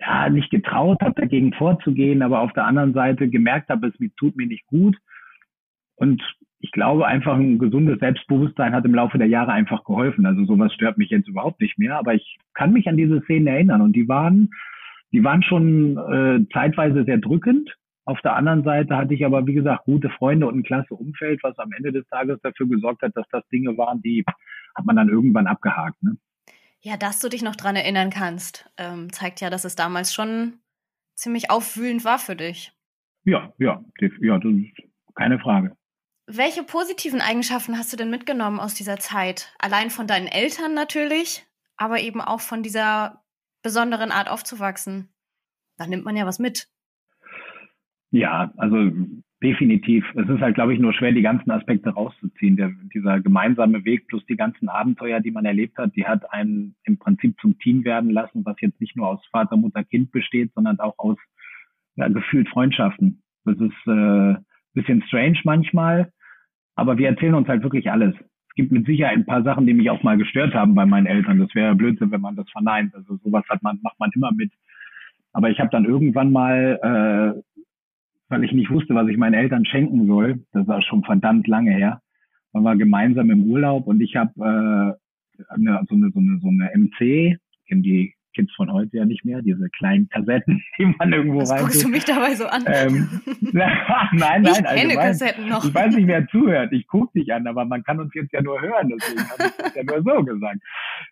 [0.00, 4.36] ja, nicht getraut habe, dagegen vorzugehen, aber auf der anderen Seite gemerkt habe, es tut
[4.36, 4.96] mir nicht gut.
[5.96, 6.22] Und
[6.60, 10.26] ich glaube, einfach ein gesundes Selbstbewusstsein hat im Laufe der Jahre einfach geholfen.
[10.26, 13.46] Also sowas stört mich jetzt überhaupt nicht mehr, aber ich kann mich an diese Szenen
[13.46, 14.50] erinnern und die waren,
[15.12, 17.74] die waren schon äh, zeitweise sehr drückend.
[18.04, 21.40] Auf der anderen Seite hatte ich aber, wie gesagt, gute Freunde und ein klasse Umfeld,
[21.42, 24.24] was am Ende des Tages dafür gesorgt hat, dass das Dinge waren, die
[24.74, 26.02] hat man dann irgendwann abgehakt.
[26.02, 26.16] Ne?
[26.80, 30.60] Ja, dass du dich noch dran erinnern kannst, ähm, zeigt ja, dass es damals schon
[31.14, 32.72] ziemlich aufwühlend war für dich.
[33.24, 33.84] Ja, ja,
[34.20, 35.76] ja, das ist keine Frage.
[36.26, 39.52] Welche positiven Eigenschaften hast du denn mitgenommen aus dieser Zeit?
[39.58, 43.24] Allein von deinen Eltern natürlich, aber eben auch von dieser
[43.62, 45.08] besonderen Art aufzuwachsen.
[45.78, 46.68] Da nimmt man ja was mit.
[48.10, 48.90] Ja, also
[49.40, 50.04] Definitiv.
[50.16, 52.56] Es ist halt, glaube ich, nur schwer, die ganzen Aspekte rauszuziehen.
[52.56, 56.74] Der, dieser gemeinsame Weg plus die ganzen Abenteuer, die man erlebt hat, die hat einen
[56.82, 60.52] im Prinzip zum Team werden lassen, was jetzt nicht nur aus Vater, Mutter, Kind besteht,
[60.54, 61.16] sondern auch aus
[61.94, 63.22] ja, gefühlt Freundschaften.
[63.44, 64.34] Das ist äh,
[64.74, 66.12] bisschen strange manchmal,
[66.74, 68.16] aber wir erzählen uns halt wirklich alles.
[68.48, 71.06] Es gibt mit Sicherheit ein paar Sachen, die mich auch mal gestört haben bei meinen
[71.06, 71.38] Eltern.
[71.38, 72.92] Das wäre Blödsinn, wenn man das verneint.
[72.92, 74.50] Also sowas hat man, macht man immer mit.
[75.32, 77.40] Aber ich habe dann irgendwann mal äh,
[78.28, 80.44] weil ich nicht wusste, was ich meinen Eltern schenken soll.
[80.52, 82.00] Das war schon verdammt lange her.
[82.52, 86.48] Man war gemeinsam im Urlaub und ich habe äh, eine, so, eine, so, eine, so
[86.48, 87.38] eine MC,
[87.68, 91.62] kennen die Kids von heute ja nicht mehr, diese kleinen Kassetten, die man irgendwo rein.
[91.62, 92.64] Guckst du mich dabei so an?
[92.66, 93.08] Ähm,
[93.40, 93.72] nein,
[94.12, 95.64] nein, ich kenne Kassetten noch.
[95.64, 96.72] Ich weiß nicht, wer zuhört.
[96.72, 99.56] Ich gucke dich an, aber man kann uns jetzt ja nur hören, deswegen habe ich
[99.56, 100.60] das ja nur so gesagt.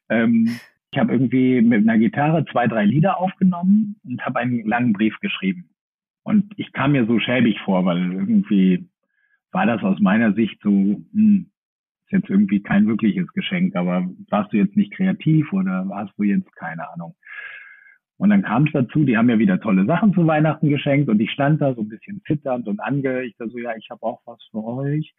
[0.08, 0.58] Ähm,
[0.92, 5.18] ich habe irgendwie mit einer Gitarre zwei, drei Lieder aufgenommen und habe einen langen Brief
[5.20, 5.68] geschrieben.
[6.26, 8.88] Und ich kam mir so schäbig vor, weil irgendwie
[9.52, 11.52] war das aus meiner Sicht so, hm,
[12.04, 16.24] ist jetzt irgendwie kein wirkliches Geschenk, aber warst du jetzt nicht kreativ oder warst du
[16.24, 17.14] jetzt keine Ahnung.
[18.16, 21.20] Und dann kam es dazu, die haben mir wieder tolle Sachen zu Weihnachten geschenkt und
[21.20, 24.02] ich stand da so ein bisschen zitternd und ange, ich da so, ja, ich habe
[24.02, 25.14] auch was für euch.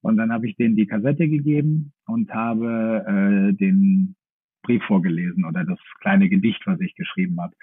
[0.00, 4.14] Und dann habe ich denen die Kassette gegeben und habe äh, den
[4.62, 7.54] Brief vorgelesen oder das kleine Gedicht, was ich geschrieben habe.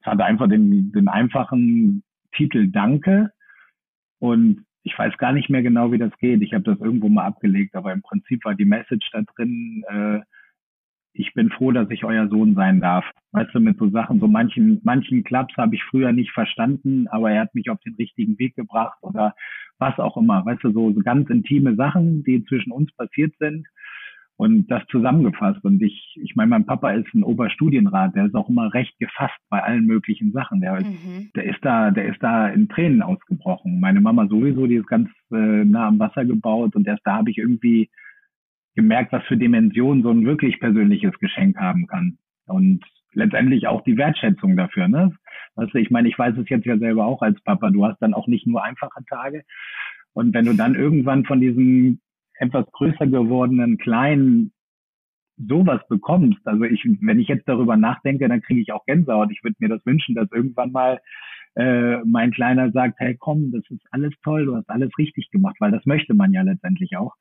[0.00, 2.02] Es hatte einfach den, den einfachen
[2.36, 3.30] Titel Danke.
[4.18, 6.42] Und ich weiß gar nicht mehr genau, wie das geht.
[6.42, 10.20] Ich habe das irgendwo mal abgelegt, aber im Prinzip war die Message da drin, äh,
[11.18, 13.04] ich bin froh, dass ich euer Sohn sein darf.
[13.32, 17.30] Weißt du, mit so Sachen, so manchen, manchen Klaps habe ich früher nicht verstanden, aber
[17.30, 19.34] er hat mich auf den richtigen Weg gebracht oder
[19.78, 20.44] was auch immer.
[20.44, 23.66] Weißt du, so, so ganz intime Sachen, die zwischen uns passiert sind
[24.36, 25.64] und das zusammengefasst.
[25.64, 29.38] Und ich, ich meine, mein Papa ist ein Oberstudienrat, der ist auch immer recht gefasst
[29.48, 30.60] bei allen möglichen Sachen.
[30.60, 31.30] Der, mhm.
[31.34, 33.80] der ist da, der ist da in Tränen ausgebrochen.
[33.80, 37.30] Meine Mama sowieso, die ist ganz äh, nah am Wasser gebaut und erst da habe
[37.30, 37.90] ich irgendwie
[38.74, 42.18] gemerkt, was für Dimensionen so ein wirklich persönliches Geschenk haben kann.
[42.46, 45.16] Und letztendlich auch die Wertschätzung dafür, ne?
[45.54, 47.98] Weißt du, ich meine, ich weiß es jetzt ja selber auch als Papa, du hast
[48.00, 49.42] dann auch nicht nur einfache Tage.
[50.12, 52.00] Und wenn du dann irgendwann von diesem
[52.38, 54.52] etwas größer gewordenen Kleinen
[55.36, 56.40] sowas bekommst.
[56.46, 59.30] Also ich, wenn ich jetzt darüber nachdenke, dann kriege ich auch Gänsehaut.
[59.30, 61.00] Ich würde mir das wünschen, dass irgendwann mal
[61.56, 65.56] äh, mein Kleiner sagt, hey komm, das ist alles toll, du hast alles richtig gemacht,
[65.58, 67.14] weil das möchte man ja letztendlich auch.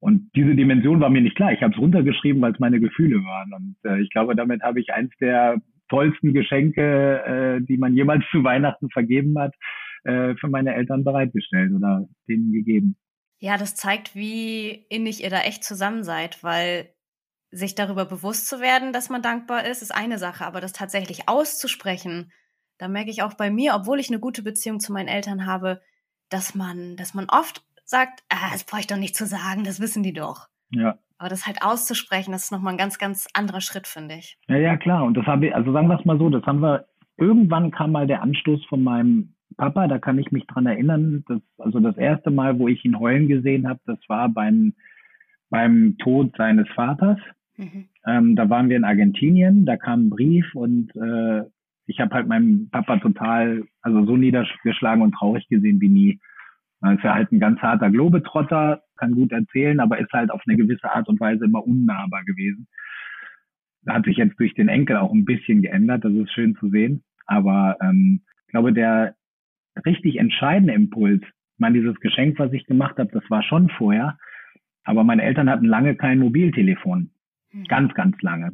[0.00, 1.52] Und diese Dimension war mir nicht klar.
[1.52, 3.52] Ich habe es runtergeschrieben, weil es meine Gefühle waren.
[3.52, 8.24] Und äh, ich glaube, damit habe ich eins der tollsten Geschenke, äh, die man jemals
[8.30, 9.54] zu Weihnachten vergeben hat,
[10.04, 12.96] äh, für meine Eltern bereitgestellt oder denen gegeben.
[13.38, 16.92] Ja, das zeigt, wie innig ihr da echt zusammen seid, weil
[17.50, 21.28] sich darüber bewusst zu werden, dass man dankbar ist, ist eine Sache, aber das tatsächlich
[21.28, 22.30] auszusprechen,
[22.78, 25.80] da merke ich auch bei mir, obwohl ich eine gute Beziehung zu meinen Eltern habe,
[26.28, 29.80] dass man, dass man oft sagt, ah, das brauche ich doch nicht zu sagen, das
[29.80, 30.48] wissen die doch.
[30.70, 30.98] Ja.
[31.16, 34.38] Aber das halt auszusprechen, das ist nochmal ein ganz, ganz anderer Schritt, finde ich.
[34.46, 35.04] Ja, ja, klar.
[35.04, 37.92] Und das habe ich, also sagen wir es mal so, das haben wir, irgendwann kam
[37.92, 41.96] mal der Anstoß von meinem Papa, da kann ich mich dran erinnern, dass, also das
[41.96, 44.74] erste Mal, wo ich ihn heulen gesehen habe, das war beim,
[45.50, 47.18] beim Tod seines Vaters.
[47.56, 47.88] Mhm.
[48.06, 51.44] Ähm, da waren wir in Argentinien, da kam ein Brief und äh,
[51.86, 56.20] ich habe halt meinen Papa total, also so niedergeschlagen und traurig gesehen wie nie.
[56.80, 60.42] Er ist ja halt ein ganz harter Globetrotter, kann gut erzählen, aber ist halt auf
[60.46, 62.68] eine gewisse Art und Weise immer unnahbar gewesen.
[63.82, 66.68] Da hat sich jetzt durch den Enkel auch ein bisschen geändert, das ist schön zu
[66.68, 67.02] sehen.
[67.26, 69.14] Aber ähm, ich glaube, der
[69.86, 74.16] richtig entscheidende Impuls, ich meine, dieses Geschenk, was ich gemacht habe, das war schon vorher,
[74.84, 77.10] aber meine Eltern hatten lange kein Mobiltelefon.
[77.52, 77.64] Mhm.
[77.64, 78.52] Ganz, ganz lange.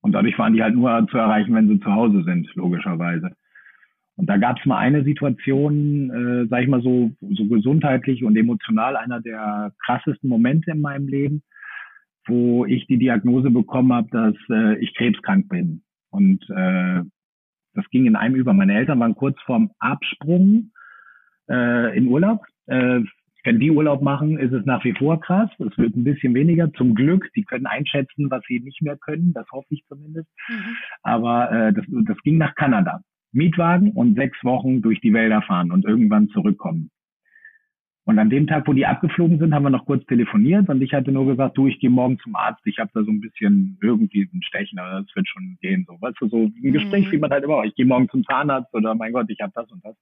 [0.00, 3.32] Und dadurch waren die halt nur zu erreichen, wenn sie zu Hause sind, logischerweise.
[4.16, 8.36] Und da gab es mal eine Situation, äh, sag ich mal so, so gesundheitlich und
[8.36, 11.42] emotional einer der krassesten Momente in meinem Leben,
[12.26, 15.82] wo ich die Diagnose bekommen habe, dass äh, ich krebskrank bin.
[16.10, 17.02] Und äh,
[17.76, 18.52] das ging in einem über.
[18.52, 20.72] Meine Eltern waren kurz vorm Absprung
[21.48, 22.44] äh, in Urlaub.
[22.66, 23.00] Äh,
[23.44, 25.48] wenn die Urlaub machen, ist es nach wie vor krass.
[25.60, 26.72] Es wird ein bisschen weniger.
[26.72, 29.32] Zum Glück, die können einschätzen, was sie nicht mehr können.
[29.34, 30.28] Das hoffe ich zumindest.
[30.48, 30.76] Mhm.
[31.02, 33.02] Aber äh, das, das ging nach Kanada.
[33.30, 36.90] Mietwagen und sechs Wochen durch die Wälder fahren und irgendwann zurückkommen.
[38.06, 40.94] Und an dem Tag, wo die abgeflogen sind, haben wir noch kurz telefoniert und ich
[40.94, 43.76] hatte nur gesagt, du, ich gehe morgen zum Arzt, ich habe da so ein bisschen
[43.82, 45.84] irgendwie ein Stechen, aber das wird schon gehen.
[45.88, 47.10] So, weißt du, so ein Gespräch, mhm.
[47.10, 49.68] wie man halt immer, ich gehe morgen zum Zahnarzt oder mein Gott, ich habe das
[49.72, 49.96] und das.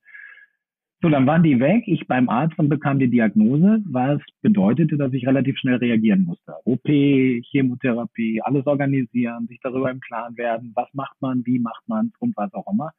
[1.01, 5.13] So, dann waren die weg, ich beim Arzt und bekam die Diagnose, was bedeutete, dass
[5.15, 6.53] ich relativ schnell reagieren musste.
[6.67, 12.13] OP, Chemotherapie, alles organisieren, sich darüber im Klaren werden, was macht man, wie macht man
[12.21, 12.93] und was auch immer.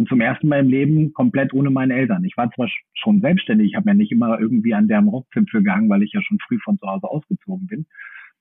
[0.00, 2.24] Und zum ersten Mal im Leben komplett ohne meine Eltern.
[2.24, 5.90] Ich war zwar schon selbstständig, ich habe ja nicht immer irgendwie an deren Rockzipfel gehangen,
[5.90, 7.84] weil ich ja schon früh von zu Hause ausgezogen bin.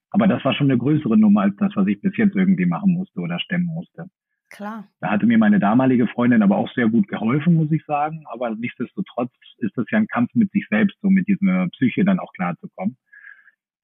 [0.10, 2.94] Aber das war schon eine größere Nummer als das, was ich bis jetzt irgendwie machen
[2.94, 4.06] musste oder stemmen musste.
[4.50, 4.88] Klar.
[5.02, 8.24] Da hatte mir meine damalige Freundin aber auch sehr gut geholfen, muss ich sagen.
[8.32, 12.20] Aber nichtsdestotrotz ist das ja ein Kampf mit sich selbst, so mit dieser Psyche dann
[12.20, 12.96] auch klarzukommen.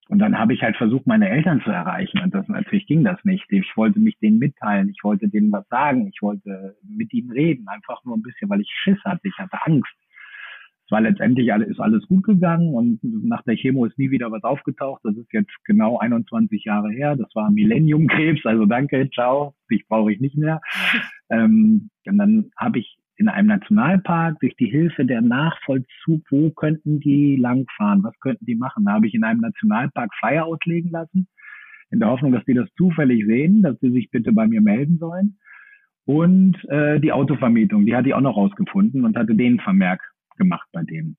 [0.08, 2.20] Und dann habe ich halt versucht, meine Eltern zu erreichen.
[2.20, 3.44] Und das natürlich ging das nicht.
[3.50, 7.66] Ich wollte mich denen mitteilen, ich wollte denen was sagen, ich wollte mit ihnen reden,
[7.68, 9.92] einfach nur ein bisschen, weil ich Schiss hatte, ich hatte Angst
[10.86, 14.30] es war letztendlich alles, ist alles gut gegangen und nach der Chemo ist nie wieder
[14.30, 15.00] was aufgetaucht.
[15.02, 17.16] Das ist jetzt genau 21 Jahre her.
[17.16, 18.46] Das war Millenniumkrebs.
[18.46, 19.54] Also danke, ciao.
[19.68, 20.60] Dich brauche ich nicht mehr.
[21.30, 27.00] ähm, und dann habe ich in einem Nationalpark durch die Hilfe der Nachvollzug, wo könnten
[27.00, 28.02] die langfahren?
[28.02, 28.84] Was könnten die machen?
[28.84, 31.26] Da habe ich in einem Nationalpark Flyer auslegen lassen,
[31.90, 34.98] in der Hoffnung, dass die das zufällig sehen, dass sie sich bitte bei mir melden
[34.98, 35.38] sollen.
[36.04, 40.00] Und äh, die Autovermietung, die hatte ich auch noch rausgefunden und hatte den Vermerk
[40.36, 41.16] gemacht bei denen.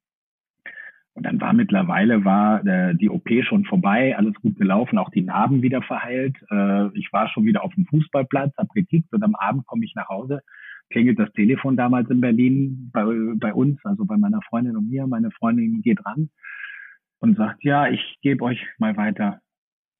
[1.17, 5.23] Und dann war mittlerweile war äh, die OP schon vorbei, alles gut gelaufen, auch die
[5.23, 6.37] Narben wieder verheilt.
[6.51, 9.95] Äh, ich war schon wieder auf dem Fußballplatz, hab gekickt und am Abend komme ich
[9.95, 10.41] nach Hause,
[10.89, 13.03] klingelt das Telefon damals in Berlin bei,
[13.35, 15.07] bei uns, also bei meiner Freundin und mir.
[15.07, 16.29] Meine Freundin geht ran
[17.19, 19.39] und sagt, ja, ich gebe euch mal weiter,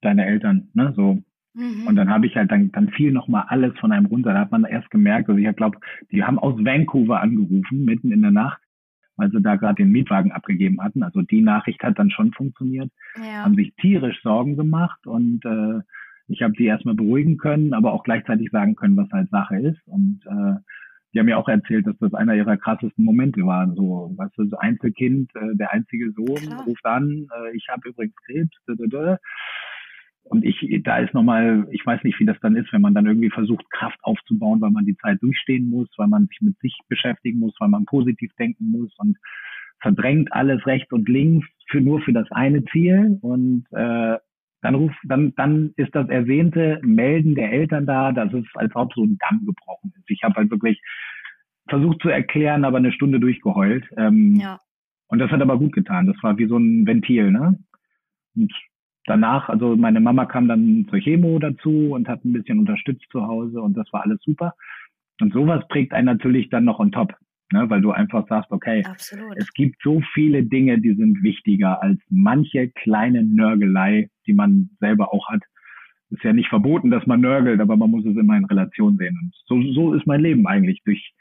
[0.02, 1.22] deine Eltern, ne, so.
[1.54, 1.88] Mhm.
[1.88, 4.34] Und dann habe ich halt, dann, dann fiel nochmal alles von einem runter.
[4.34, 5.80] Da hat man erst gemerkt, also ich glaube,
[6.12, 8.62] die haben aus Vancouver angerufen, mitten in der Nacht
[9.18, 11.04] weil sie da gerade den Mietwagen abgegeben hatten.
[11.04, 12.92] Also die Nachricht hat dann schon funktioniert.
[13.18, 13.44] Ja.
[13.44, 15.82] Haben sich tierisch Sorgen gemacht und äh,
[16.28, 19.80] ich habe die erstmal beruhigen können, aber auch gleichzeitig sagen können, was halt Sache ist.
[19.88, 20.56] Und äh,
[21.14, 23.74] die haben mir auch erzählt, dass das einer ihrer krassesten Momente war.
[23.76, 26.66] So, weißt du, so Einzelkind, äh, der einzige Sohn Klar.
[26.66, 28.58] ruft an, äh, ich habe übrigens Krebs.
[28.68, 29.18] Da, da, da.
[30.26, 33.06] Und ich, da ist nochmal, ich weiß nicht, wie das dann ist, wenn man dann
[33.06, 36.78] irgendwie versucht, Kraft aufzubauen, weil man die Zeit durchstehen muss, weil man sich mit sich
[36.90, 39.18] beschäftigen muss, weil man positiv denken muss und
[39.80, 43.18] verdrängt alles rechts und links für nur für das eine Ziel.
[43.22, 44.18] Und äh,
[44.62, 48.94] dann ruft, dann, dann ist das ersehnte Melden der Eltern da, dass es als ob
[48.94, 50.10] so ein Damm gebrochen ist.
[50.10, 50.82] Ich habe halt wirklich
[51.70, 53.86] versucht zu erklären, aber eine Stunde durchgeheult.
[53.98, 54.60] Ähm, ja.
[55.08, 56.08] Und das hat aber gut getan.
[56.08, 57.60] Das war wie so ein Ventil, ne?
[58.36, 58.54] Und
[59.06, 63.26] danach, also meine Mama kam dann zur Chemo dazu und hat ein bisschen unterstützt zu
[63.26, 64.54] Hause und das war alles super.
[65.20, 67.16] Und sowas prägt einen natürlich dann noch on top,
[67.52, 67.70] ne?
[67.70, 69.36] weil du einfach sagst, okay, Absolut.
[69.38, 75.14] es gibt so viele Dinge, die sind wichtiger als manche kleine Nörgelei, die man selber
[75.14, 75.42] auch hat.
[76.10, 79.18] Ist ja nicht verboten, dass man nörgelt, aber man muss es immer in Relation sehen.
[79.22, 81.14] Und so, so ist mein Leben eigentlich durch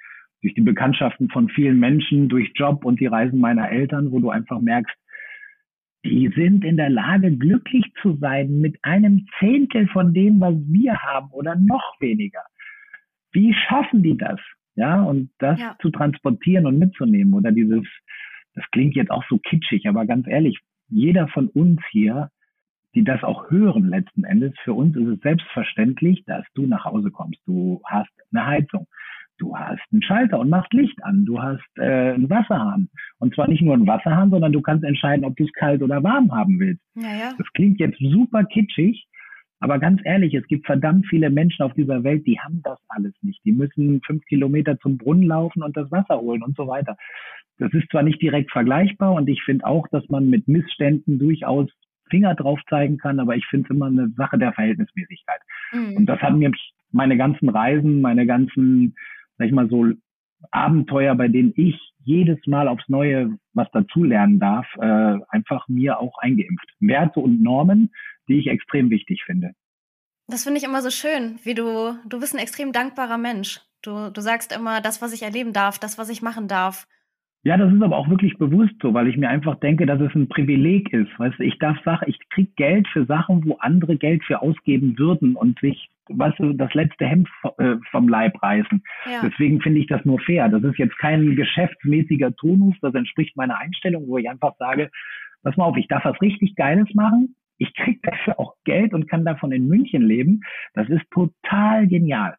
[0.43, 4.31] durch die Bekanntschaften von vielen Menschen, durch Job und die Reisen meiner Eltern, wo du
[4.31, 4.95] einfach merkst,
[6.05, 10.97] die sind in der Lage, glücklich zu sein mit einem Zehntel von dem, was wir
[11.03, 12.43] haben oder noch weniger.
[13.33, 14.39] Wie schaffen die das?
[14.77, 15.77] Ja, und das ja.
[15.81, 17.85] zu transportieren und mitzunehmen oder dieses,
[18.55, 22.31] das klingt jetzt auch so kitschig, aber ganz ehrlich, jeder von uns hier,
[22.95, 27.11] die das auch hören letzten Endes, für uns ist es selbstverständlich, dass du nach Hause
[27.11, 27.41] kommst.
[27.47, 28.87] Du hast eine Heizung.
[29.39, 31.27] Du hast einen Schalter und machst Licht an.
[31.27, 32.89] Du hast äh, einen Wasserhahn.
[33.19, 36.03] Und zwar nicht nur einen Wasserhahn, sondern du kannst entscheiden, ob du es kalt oder
[36.03, 36.83] warm haben willst.
[36.95, 37.35] Ja, ja.
[37.37, 39.07] Das klingt jetzt super kitschig,
[39.61, 43.15] aber ganz ehrlich, es gibt verdammt viele Menschen auf dieser Welt, die haben das alles
[43.23, 43.45] nicht.
[43.45, 46.97] Die müssen fünf Kilometer zum Brunnen laufen und das Wasser holen und so weiter.
[47.59, 51.71] Das ist zwar nicht direkt vergleichbar und ich finde auch, dass man mit Missständen durchaus
[52.11, 55.41] Finger drauf zeigen kann, aber ich finde es immer eine Sache der Verhältnismäßigkeit.
[55.73, 55.97] Mhm.
[55.97, 56.53] Und das haben mir
[56.93, 58.95] meine ganzen Reisen, meine ganzen
[59.39, 59.87] sag ich mal so,
[60.51, 66.19] Abenteuer, bei denen ich jedes Mal aufs Neue was dazulernen darf, äh, einfach mir auch
[66.19, 66.69] eingeimpft.
[66.81, 67.93] Werte und Normen,
[68.29, 69.53] die ich extrem wichtig finde.
[70.29, 73.61] Das finde ich immer so schön, wie du, du bist ein extrem dankbarer Mensch.
[73.83, 76.87] Du, du sagst immer, das, was ich erleben darf, das, was ich machen darf.
[77.47, 80.13] Ja, das ist aber auch wirklich bewusst so, weil ich mir einfach denke, dass es
[80.17, 81.17] ein Privileg ist.
[81.17, 84.99] Weißt du, ich darf Sachen, ich krieg Geld für Sachen, wo andere Geld für ausgeben
[84.99, 87.29] würden und sich, weißt du, das letzte Hemd
[87.59, 88.83] äh, vom Leib reißen.
[89.05, 89.21] Ja.
[89.23, 90.49] Deswegen finde ich das nur fair.
[90.49, 94.91] Das ist jetzt kein geschäftsmäßiger Tonus, das entspricht meiner Einstellung, wo ich einfach sage,
[95.45, 97.37] pass mal auf, ich darf was richtig Geiles machen.
[97.59, 100.41] Ich krieg dafür auch Geld und kann davon in München leben.
[100.75, 102.37] Das ist total genial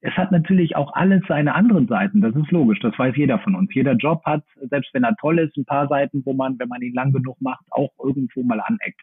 [0.00, 2.20] es hat natürlich auch alles seine anderen Seiten.
[2.20, 2.78] Das ist logisch.
[2.80, 3.74] Das weiß jeder von uns.
[3.74, 6.82] Jeder Job hat, selbst wenn er toll ist, ein paar Seiten, wo man, wenn man
[6.82, 9.00] ihn lang genug macht, auch irgendwo mal aneckt.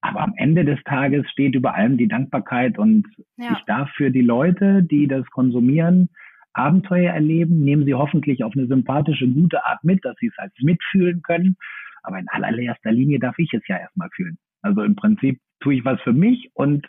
[0.00, 3.52] Aber am Ende des Tages steht über allem die Dankbarkeit und ja.
[3.52, 6.08] ich darf für die Leute, die das konsumieren,
[6.52, 10.52] Abenteuer erleben, nehmen sie hoffentlich auf eine sympathische, gute Art mit, dass sie es als
[10.60, 11.56] mitfühlen können.
[12.02, 14.38] Aber in allererster Linie darf ich es ja erstmal fühlen.
[14.62, 16.86] Also im Prinzip tue ich was für mich und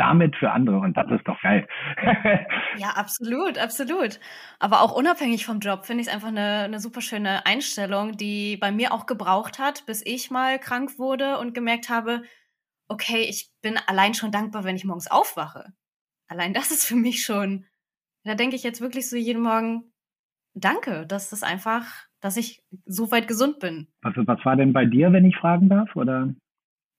[0.00, 1.68] damit für andere und das ist doch geil.
[2.78, 4.18] ja, absolut, absolut.
[4.58, 8.56] Aber auch unabhängig vom Job finde ich es einfach eine, eine super schöne Einstellung, die
[8.56, 12.22] bei mir auch gebraucht hat, bis ich mal krank wurde und gemerkt habe,
[12.88, 15.72] okay, ich bin allein schon dankbar, wenn ich morgens aufwache.
[16.28, 17.66] Allein das ist für mich schon,
[18.24, 19.92] da denke ich jetzt wirklich so jeden Morgen,
[20.54, 21.84] danke, dass das einfach,
[22.20, 23.88] dass ich so weit gesund bin.
[24.02, 26.34] Was, was war denn bei dir, wenn ich fragen darf, oder?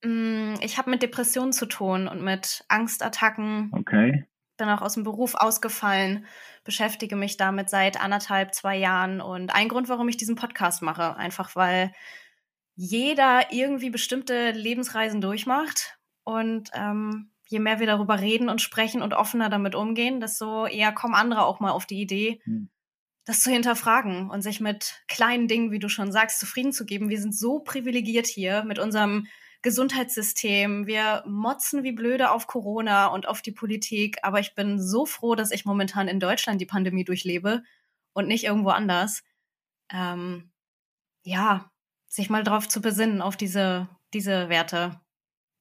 [0.04, 3.72] Mm, ich habe mit Depressionen zu tun und mit Angstattacken.
[3.74, 4.26] Okay.
[4.58, 6.26] Bin auch aus dem Beruf ausgefallen,
[6.64, 9.22] beschäftige mich damit seit anderthalb, zwei Jahren.
[9.22, 11.94] Und ein Grund, warum ich diesen Podcast mache, einfach weil
[12.76, 15.98] jeder irgendwie bestimmte Lebensreisen durchmacht.
[16.24, 20.92] Und ähm, je mehr wir darüber reden und sprechen und offener damit umgehen, desto eher
[20.92, 22.70] kommen andere auch mal auf die Idee, hm.
[23.26, 27.10] das zu hinterfragen und sich mit kleinen Dingen, wie du schon sagst, zufrieden zu geben.
[27.10, 29.28] Wir sind so privilegiert hier mit unserem
[29.62, 30.88] Gesundheitssystem.
[30.88, 34.18] Wir motzen wie blöde auf Corona und auf die Politik.
[34.24, 37.64] Aber ich bin so froh, dass ich momentan in Deutschland die Pandemie durchlebe
[38.14, 39.24] und nicht irgendwo anders.
[39.94, 40.52] Ähm,
[41.24, 41.72] ja,
[42.08, 45.00] sich mal drauf zu besinnen, auf diese, diese Werte.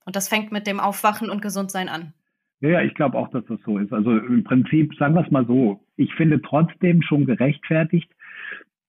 [0.05, 2.15] Und das fängt mit dem Aufwachen und Gesundsein an.
[2.61, 3.93] Ja, ja, ich glaube auch, dass das so ist.
[3.93, 8.11] Also im Prinzip, sagen wir es mal so, ich finde trotzdem schon gerechtfertigt,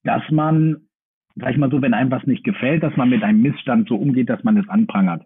[0.04, 0.88] dass man
[1.36, 3.96] sag ich mal so, wenn einem was nicht gefällt, dass man mit einem Missstand so
[3.96, 5.24] umgeht, dass man es anprangert.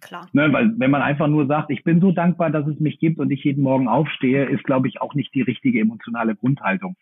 [0.00, 0.28] Klar.
[0.32, 3.18] Ne, weil wenn man einfach nur sagt, ich bin so dankbar, dass es mich gibt
[3.18, 6.96] und ich jeden Morgen aufstehe, ist, glaube ich, auch nicht die richtige emotionale Grundhaltung.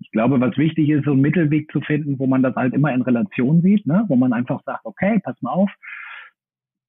[0.00, 2.92] Ich glaube, was wichtig ist, so einen Mittelweg zu finden, wo man das halt immer
[2.92, 4.04] in Relation sieht, ne?
[4.08, 5.70] wo man einfach sagt, okay, pass mal auf,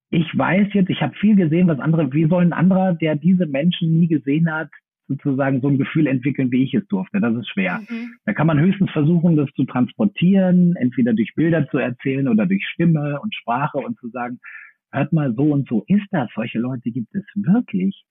[0.09, 3.45] ich weiß jetzt, ich habe viel gesehen, was andere, wie soll ein anderer, der diese
[3.45, 4.69] Menschen nie gesehen hat,
[5.07, 7.19] sozusagen so ein Gefühl entwickeln, wie ich es durfte.
[7.19, 7.81] Das ist schwer.
[7.89, 8.13] Mhm.
[8.25, 12.65] Da kann man höchstens versuchen, das zu transportieren, entweder durch Bilder zu erzählen oder durch
[12.73, 14.39] Stimme und Sprache und zu sagen,
[14.91, 16.29] hört mal, so und so ist das.
[16.35, 18.03] Solche Leute gibt es wirklich.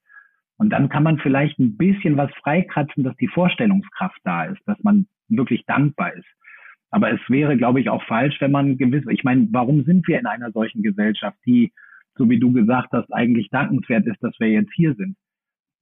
[0.59, 4.81] Und dann kann man vielleicht ein bisschen was freikratzen, dass die Vorstellungskraft da ist, dass
[4.83, 6.29] man wirklich dankbar ist.
[6.91, 10.21] Aber es wäre, glaube ich, auch falsch, wenn man gewiss, ich meine, warum sind wir
[10.21, 11.73] in einer solchen Gesellschaft, die,
[12.17, 15.17] so wie du gesagt hast, eigentlich dankenswert ist, dass wir jetzt hier sind?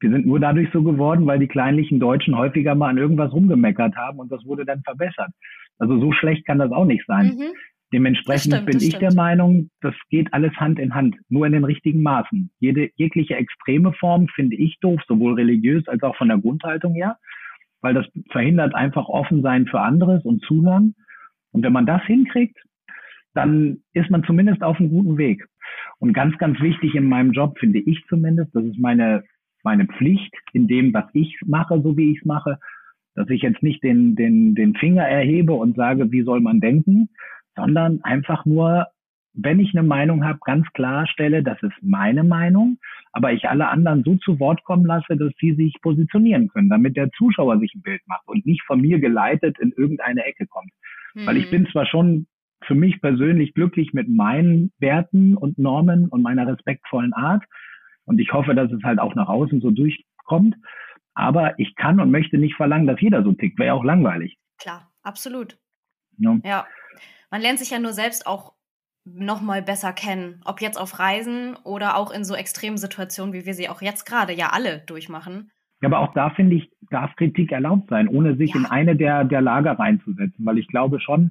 [0.01, 3.97] Wir sind nur dadurch so geworden, weil die kleinlichen Deutschen häufiger mal an irgendwas rumgemeckert
[3.97, 5.31] haben und das wurde dann verbessert.
[5.79, 7.37] Also so schlecht kann das auch nicht sein.
[7.37, 7.53] Mhm.
[7.93, 9.03] Dementsprechend stimmt, bin ich stimmt.
[9.03, 12.51] der Meinung, das geht alles Hand in Hand, nur in den richtigen Maßen.
[12.61, 17.17] Jede jegliche extreme Form finde ich doof, sowohl religiös als auch von der Grundhaltung her,
[17.81, 20.95] weil das verhindert einfach offen sein für anderes und zuhören.
[21.51, 22.57] Und wenn man das hinkriegt,
[23.35, 25.47] dann ist man zumindest auf einem guten Weg.
[25.99, 29.25] Und ganz, ganz wichtig in meinem Job finde ich zumindest, das ist meine,
[29.63, 32.59] meine Pflicht in dem, was ich mache, so wie ich es mache,
[33.15, 37.09] dass ich jetzt nicht den, den, den Finger erhebe und sage, wie soll man denken,
[37.57, 38.87] sondern einfach nur,
[39.33, 42.79] wenn ich eine Meinung habe, ganz klar stelle, das ist meine Meinung,
[43.13, 46.97] aber ich alle anderen so zu Wort kommen lasse, dass sie sich positionieren können, damit
[46.97, 50.71] der Zuschauer sich ein Bild macht und nicht von mir geleitet in irgendeine Ecke kommt.
[51.15, 51.27] Mhm.
[51.27, 51.51] Weil ich hm.
[51.51, 52.27] bin zwar schon
[52.63, 57.43] für mich persönlich glücklich mit meinen Werten und Normen und meiner respektvollen Art
[58.11, 60.57] und ich hoffe, dass es halt auch nach außen so durchkommt,
[61.15, 64.37] aber ich kann und möchte nicht verlangen, dass jeder so tickt, wäre ja auch langweilig.
[64.59, 65.57] Klar, absolut.
[66.19, 66.37] Ja.
[66.43, 66.67] ja
[67.31, 68.55] man lernt sich ja nur selbst auch
[69.05, 73.47] noch mal besser kennen, ob jetzt auf Reisen oder auch in so extremen Situationen, wie
[73.47, 75.53] wir sie auch jetzt gerade ja alle durchmachen.
[75.81, 78.57] Ja, aber auch da finde ich, darf Kritik erlaubt sein, ohne sich ja.
[78.57, 81.31] in eine der, der Lager reinzusetzen, weil ich glaube schon,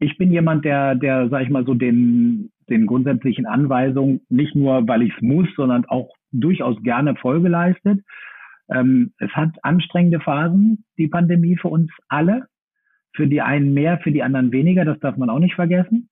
[0.00, 4.86] ich bin jemand, der, der, sag ich mal so, den, den grundsätzlichen Anweisungen nicht nur,
[4.88, 8.00] weil ich es muss, sondern auch durchaus gerne Folge leistet.
[8.68, 12.46] Ähm, es hat anstrengende Phasen, die Pandemie für uns alle.
[13.14, 16.10] Für die einen mehr, für die anderen weniger, das darf man auch nicht vergessen.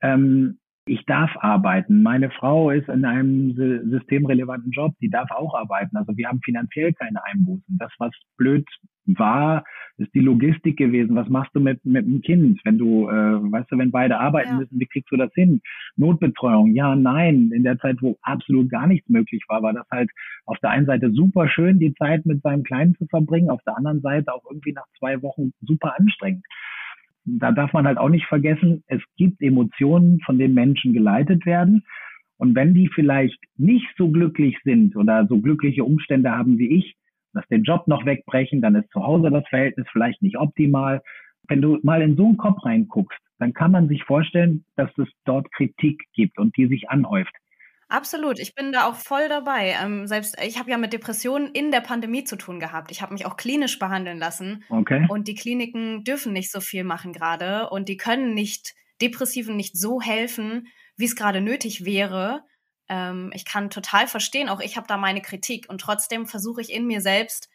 [0.00, 2.02] Ähm, ich darf arbeiten.
[2.02, 3.54] Meine Frau ist in einem
[3.90, 5.96] systemrelevanten Job, die darf auch arbeiten.
[5.96, 7.78] Also wir haben finanziell keine Einbußen.
[7.78, 8.66] Das, was blöd
[9.06, 9.64] war,
[9.98, 11.16] ist die Logistik gewesen.
[11.16, 14.50] Was machst du mit, mit dem Kind, wenn du, äh, weißt du, wenn beide arbeiten
[14.50, 14.56] ja.
[14.58, 15.60] müssen, wie kriegst du das hin?
[15.96, 17.50] Notbetreuung, ja, nein.
[17.52, 20.10] In der Zeit, wo absolut gar nichts möglich war, war das halt
[20.46, 23.76] auf der einen Seite super schön, die Zeit mit seinem Kleinen zu verbringen, auf der
[23.76, 26.44] anderen Seite auch irgendwie nach zwei Wochen super anstrengend.
[27.24, 31.84] Da darf man halt auch nicht vergessen, es gibt Emotionen, von denen Menschen geleitet werden.
[32.38, 36.96] Und wenn die vielleicht nicht so glücklich sind oder so glückliche Umstände haben wie ich,
[37.32, 41.02] dass den Job noch wegbrechen, dann ist zu Hause das Verhältnis vielleicht nicht optimal.
[41.48, 45.08] Wenn du mal in so einen Kopf reinguckst, dann kann man sich vorstellen, dass es
[45.24, 47.34] dort Kritik gibt und die sich anhäuft.
[47.90, 49.76] Absolut, ich bin da auch voll dabei.
[49.82, 52.92] Ähm, selbst ich habe ja mit Depressionen in der Pandemie zu tun gehabt.
[52.92, 54.64] Ich habe mich auch klinisch behandeln lassen.
[54.68, 55.06] Okay.
[55.08, 59.76] Und die Kliniken dürfen nicht so viel machen gerade und die können nicht Depressiven nicht
[59.76, 62.44] so helfen, wie es gerade nötig wäre.
[62.88, 66.72] Ähm, ich kann total verstehen, auch ich habe da meine Kritik und trotzdem versuche ich
[66.72, 67.48] in mir selbst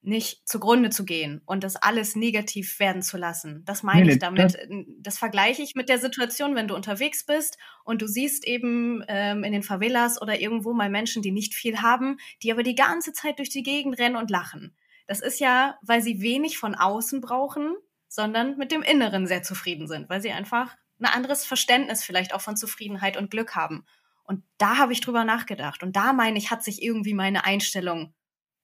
[0.00, 3.62] nicht zugrunde zu gehen und das alles negativ werden zu lassen.
[3.64, 4.54] Das meine nee, ich damit.
[4.54, 4.56] Das,
[5.00, 9.42] das, vergleiche ich mit der Situation, wenn du unterwegs bist und du siehst eben ähm,
[9.42, 13.12] in den Favelas oder irgendwo mal Menschen, die nicht viel haben, die aber die ganze
[13.12, 14.74] Zeit durch die Gegend rennen und lachen.
[15.06, 17.74] Das ist ja, weil sie wenig von außen brauchen,
[18.08, 22.40] sondern mit dem Inneren sehr zufrieden sind, weil sie einfach ein anderes Verständnis vielleicht auch
[22.40, 23.84] von Zufriedenheit und Glück haben.
[24.24, 25.82] Und da habe ich drüber nachgedacht.
[25.82, 28.14] Und da meine ich, hat sich irgendwie meine Einstellung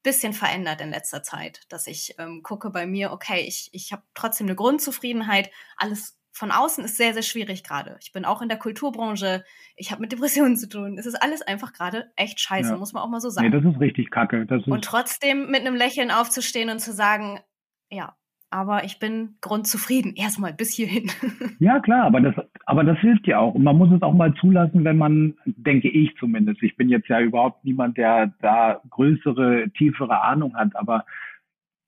[0.05, 4.03] bisschen verändert in letzter Zeit, dass ich ähm, gucke bei mir, okay, ich, ich habe
[4.15, 5.51] trotzdem eine Grundzufriedenheit.
[5.77, 7.97] Alles von außen ist sehr, sehr schwierig gerade.
[8.01, 9.45] Ich bin auch in der Kulturbranche,
[9.77, 10.99] ich habe mit Depressionen zu tun.
[10.99, 12.77] Es ist alles einfach gerade echt scheiße, ja.
[12.77, 13.49] muss man auch mal so sagen.
[13.49, 14.47] Nee, das ist richtig kacke.
[14.67, 17.41] Und trotzdem mit einem Lächeln aufzustehen und zu sagen,
[17.89, 18.17] ja,
[18.55, 20.15] aber ich bin grundzufrieden.
[20.15, 21.11] Erstmal bis hierhin.
[21.59, 22.35] Ja, klar, aber das,
[22.67, 23.55] aber das hilft ja auch.
[23.55, 27.09] Und man muss es auch mal zulassen, wenn man, denke ich zumindest, ich bin jetzt
[27.09, 31.05] ja überhaupt niemand, der da größere, tiefere Ahnung hat, aber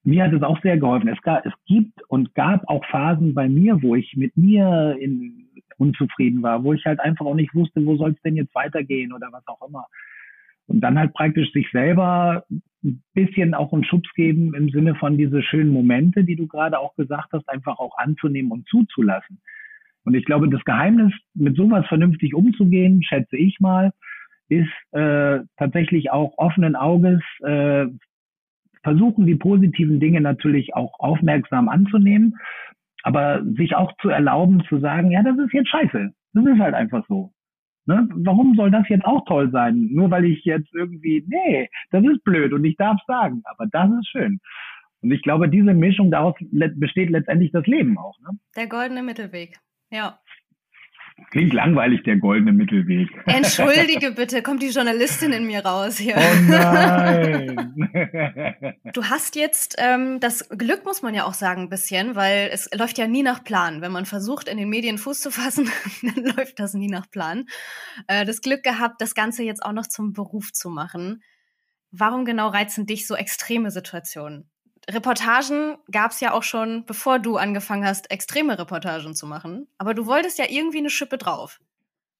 [0.03, 1.09] mir hat es auch sehr geholfen.
[1.09, 5.49] Es, gab, es gibt und gab auch Phasen bei mir, wo ich mit mir in,
[5.77, 9.13] unzufrieden war, wo ich halt einfach auch nicht wusste, wo soll es denn jetzt weitergehen
[9.13, 9.87] oder was auch immer.
[10.67, 12.45] Und dann halt praktisch sich selber
[12.85, 16.79] ein bisschen auch einen Schubs geben im Sinne von diese schönen Momente, die du gerade
[16.79, 19.41] auch gesagt hast, einfach auch anzunehmen und zuzulassen.
[20.05, 23.93] Und ich glaube, das Geheimnis, mit sowas vernünftig umzugehen, schätze ich mal,
[24.49, 27.87] ist äh, tatsächlich auch offenen Auges äh,
[28.85, 32.37] versuchen, die positiven Dinge natürlich auch aufmerksam anzunehmen,
[33.03, 36.13] aber sich auch zu erlauben zu sagen, ja, das ist jetzt scheiße.
[36.35, 37.33] Das ist halt einfach so.
[37.87, 38.09] Ne?
[38.15, 39.89] Warum soll das jetzt auch toll sein?
[39.93, 43.89] Nur weil ich jetzt irgendwie, nee, das ist blöd und ich darf sagen, aber das
[44.01, 44.41] ist schön.
[45.03, 48.19] Und ich glaube, diese Mischung daraus besteht letztendlich das Leben auch.
[48.21, 48.39] Ne?
[48.57, 49.57] Der goldene Mittelweg.
[49.91, 50.19] Ja.
[51.31, 53.09] Klingt langweilig, der goldene Mittelweg.
[53.27, 56.17] Entschuldige bitte, kommt die Journalistin in mir raus hier.
[56.17, 57.73] Oh nein!
[58.93, 62.71] Du hast jetzt ähm, das Glück, muss man ja auch sagen, ein bisschen, weil es
[62.75, 63.81] läuft ja nie nach Plan.
[63.83, 65.71] Wenn man versucht, in den Medien Fuß zu fassen,
[66.03, 67.47] dann läuft das nie nach Plan.
[68.07, 71.23] Äh, das Glück gehabt, das Ganze jetzt auch noch zum Beruf zu machen.
[71.91, 74.51] Warum genau reizen dich so extreme Situationen?
[74.89, 79.67] Reportagen gab es ja auch schon, bevor du angefangen hast, extreme Reportagen zu machen.
[79.79, 81.61] Aber du wolltest ja irgendwie eine Schippe drauf.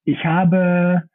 [0.05, 1.09] Ich habe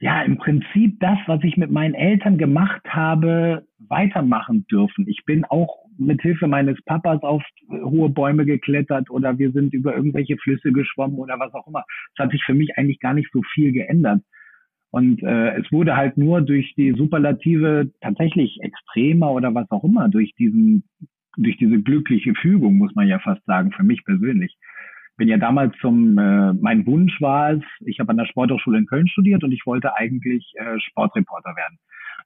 [0.00, 5.08] ja im Prinzip das, was ich mit meinen Eltern gemacht habe, weitermachen dürfen.
[5.08, 9.96] Ich bin auch mit Hilfe meines Papas auf hohe Bäume geklettert oder wir sind über
[9.96, 11.84] irgendwelche Flüsse geschwommen oder was auch immer.
[12.14, 14.22] Es hat sich für mich eigentlich gar nicht so viel geändert.
[14.90, 20.08] Und äh, es wurde halt nur durch die Superlative tatsächlich extremer oder was auch immer,
[20.08, 20.84] durch diesen,
[21.36, 24.56] durch diese glückliche Fügung, muss man ja fast sagen, für mich persönlich.
[25.16, 28.86] Bin ja damals zum, äh, mein Wunsch war es, ich habe an der Sporthochschule in
[28.86, 31.78] Köln studiert und ich wollte eigentlich äh, Sportreporter werden.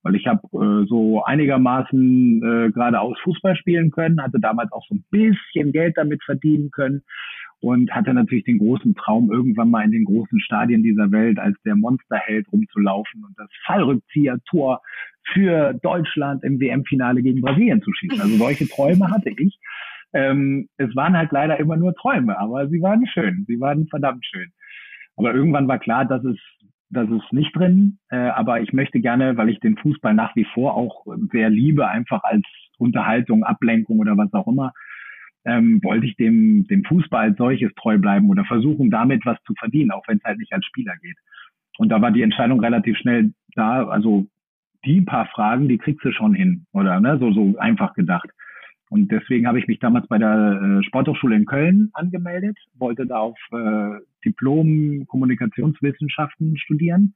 [0.02, 4.96] Weil ich habe äh, so einigermaßen äh, geradeaus Fußball spielen können, hatte damals auch so
[4.96, 7.02] ein bisschen Geld damit verdienen können
[7.60, 11.56] und hatte natürlich den großen Traum, irgendwann mal in den großen Stadien dieser Welt als
[11.64, 14.82] der Monsterheld rumzulaufen und das Fallrückzieher-Tor
[15.32, 18.20] für Deutschland im WM-Finale gegen Brasilien zu schießen.
[18.20, 19.58] Also solche Träume hatte ich.
[20.12, 23.44] Ähm, es waren halt leider immer nur Träume, aber sie waren schön.
[23.46, 24.50] Sie waren verdammt schön.
[25.16, 26.38] Aber irgendwann war klar, dass es
[26.92, 30.46] das ist nicht drin, äh, aber ich möchte gerne, weil ich den Fußball nach wie
[30.52, 32.44] vor auch sehr liebe, einfach als
[32.78, 34.72] Unterhaltung, Ablenkung oder was auch immer,
[35.44, 39.54] ähm, wollte ich dem, dem Fußball als solches treu bleiben oder versuchen, damit was zu
[39.58, 41.16] verdienen, auch wenn es halt nicht als Spieler geht.
[41.78, 43.86] Und da war die Entscheidung relativ schnell da.
[43.88, 44.26] Also
[44.84, 47.00] die paar Fragen, die kriegst du schon hin, oder?
[47.00, 47.18] Ne?
[47.18, 48.28] So, so einfach gedacht.
[48.92, 53.20] Und deswegen habe ich mich damals bei der äh, Sporthochschule in Köln angemeldet, wollte da
[53.20, 57.14] auf äh, Diplom Kommunikationswissenschaften studieren.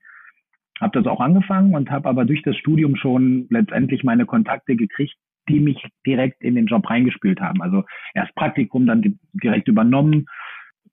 [0.80, 5.16] Habe das auch angefangen und habe aber durch das Studium schon letztendlich meine Kontakte gekriegt,
[5.50, 7.60] die mich direkt in den Job reingespielt haben.
[7.60, 10.24] Also erst Praktikum, dann direkt übernommen.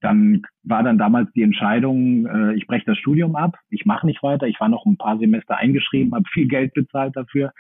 [0.02, 4.22] Dann war dann damals die Entscheidung, äh, ich breche das Studium ab, ich mache nicht
[4.22, 4.48] weiter.
[4.48, 7.54] Ich war noch ein paar Semester eingeschrieben, habe viel Geld bezahlt dafür.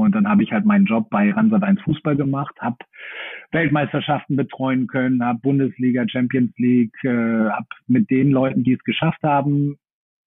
[0.00, 2.76] Und dann habe ich halt meinen Job bei Ransat 1 Fußball gemacht, habe
[3.52, 9.22] Weltmeisterschaften betreuen können, habe Bundesliga, Champions League, äh, habe mit den Leuten, die es geschafft
[9.22, 9.76] haben,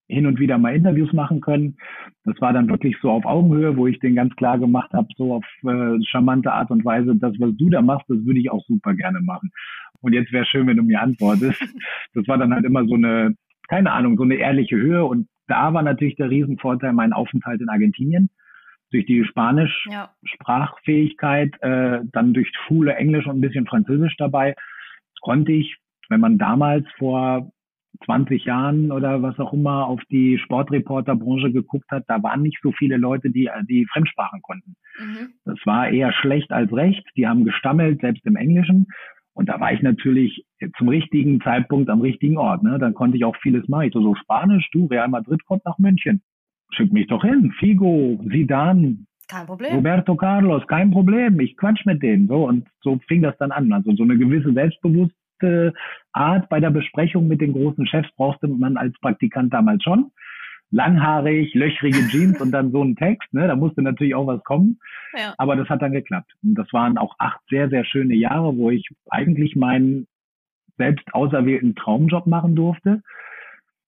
[0.08, 1.78] hin und wieder mal Interviews machen können.
[2.26, 5.36] Das war dann wirklich so auf Augenhöhe, wo ich den ganz klar gemacht habe, so
[5.36, 8.64] auf äh, charmante Art und Weise, das, was du da machst, das würde ich auch
[8.68, 9.52] super gerne machen.
[10.02, 11.62] Und jetzt wäre schön, wenn du mir antwortest.
[12.16, 13.34] Das war dann halt immer so eine,
[13.68, 15.04] keine Ahnung, so eine ehrliche Höhe.
[15.04, 18.30] Und da war natürlich der Riesenvorteil mein Aufenthalt in Argentinien.
[18.94, 24.56] Durch die Spanisch-Sprachfähigkeit, äh, dann durch Schule Englisch und ein bisschen Französisch dabei,
[25.22, 25.76] konnte ich,
[26.10, 27.52] wenn man damals vor
[28.06, 32.72] 20 Jahren oder was auch immer auf die Sportreporterbranche geguckt hat, da waren nicht so
[32.72, 34.76] viele Leute, die die Fremdsprachen konnten.
[35.00, 35.34] Mhm.
[35.46, 37.06] Das war eher schlecht als recht.
[37.16, 38.88] Die haben gestammelt, selbst im Englischen.
[39.34, 40.46] Und da war ich natürlich
[40.78, 42.64] zum richtigen Zeitpunkt am richtigen Ort.
[42.64, 42.78] Ne?
[42.78, 43.88] Dann konnte ich auch vieles machen.
[43.88, 46.22] Ich so, so Spanisch, du, Real Madrid kommt nach München.
[46.76, 47.54] Schick mich doch hin.
[47.60, 48.98] Figo, Zidane,
[49.28, 49.76] kein Problem.
[49.76, 51.40] Roberto Carlos, kein Problem.
[51.40, 52.28] Ich quatsch mit denen.
[52.28, 53.72] So und so fing das dann an.
[53.72, 55.74] Also so eine gewisse Selbstbewusstsein direkte
[56.12, 60.12] Art bei der Besprechung mit den großen Chefs brauchte man als Praktikant damals schon.
[60.72, 63.48] Langhaarig, löchrige Jeans und dann so ein Text, ne?
[63.48, 64.80] Da musste natürlich auch was kommen.
[65.16, 65.36] Ja.
[65.38, 66.34] Aber das hat dann geklappt.
[66.44, 70.08] Und das waren auch acht sehr, sehr schöne Jahre, wo ich eigentlich meinen
[70.78, 73.04] selbst auserwählten Traumjob machen durfte.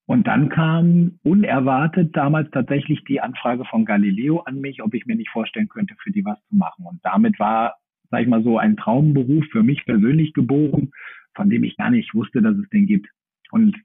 [0.07, 5.15] Und dann kam unerwartet damals tatsächlich die Anfrage von Galileo an mich, ob ich mir
[5.15, 6.85] nicht vorstellen könnte, für die was zu machen.
[6.85, 7.75] Und damit war,
[8.11, 10.91] sag ich mal so, ein Traumberuf für mich persönlich geboren,
[11.33, 13.07] von dem ich gar nicht wusste, dass es den gibt.
[13.49, 13.75] Und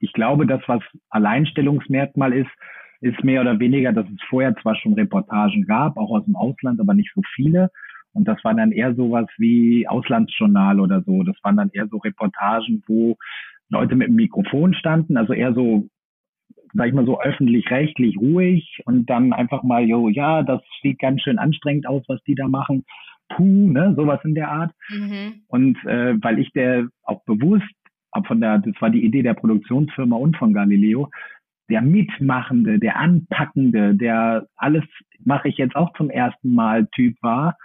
[0.00, 2.50] ich glaube, das, was Alleinstellungsmerkmal ist,
[3.00, 6.80] ist mehr oder weniger, dass es vorher zwar schon Reportagen gab, auch aus dem Ausland,
[6.80, 7.70] aber nicht so viele.
[8.18, 11.22] Und das war dann eher sowas wie Auslandsjournal oder so.
[11.22, 13.16] Das waren dann eher so Reportagen, wo
[13.68, 15.88] Leute mit dem Mikrofon standen, also eher so,
[16.74, 21.22] sag ich mal so öffentlich-rechtlich ruhig und dann einfach mal, jo, ja, das sieht ganz
[21.22, 22.84] schön anstrengend aus, was die da machen.
[23.28, 24.72] Puh, ne, sowas in der Art.
[24.88, 25.42] Mhm.
[25.46, 27.70] Und äh, weil ich der auch bewusst,
[28.10, 31.08] auch von der, das war die Idee der Produktionsfirma und von Galileo,
[31.70, 34.84] der Mitmachende, der Anpackende, der alles
[35.24, 37.56] mache ich jetzt auch zum ersten Mal Typ war,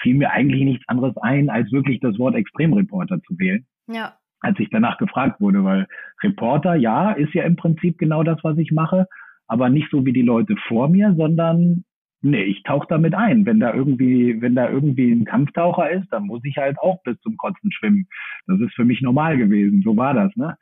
[0.00, 3.66] fiel mir eigentlich nichts anderes ein, als wirklich das Wort Extremreporter zu wählen.
[3.88, 4.14] Ja.
[4.40, 5.86] Als ich danach gefragt wurde, weil
[6.22, 9.06] Reporter, ja, ist ja im Prinzip genau das, was ich mache,
[9.46, 11.84] aber nicht so wie die Leute vor mir, sondern
[12.24, 13.46] Nee, ich tauche damit ein.
[13.46, 17.20] Wenn da irgendwie, wenn da irgendwie ein Kampftaucher ist, dann muss ich halt auch bis
[17.20, 18.06] zum Kotzen schwimmen.
[18.46, 19.82] Das ist für mich normal gewesen.
[19.84, 20.56] So war das, ne?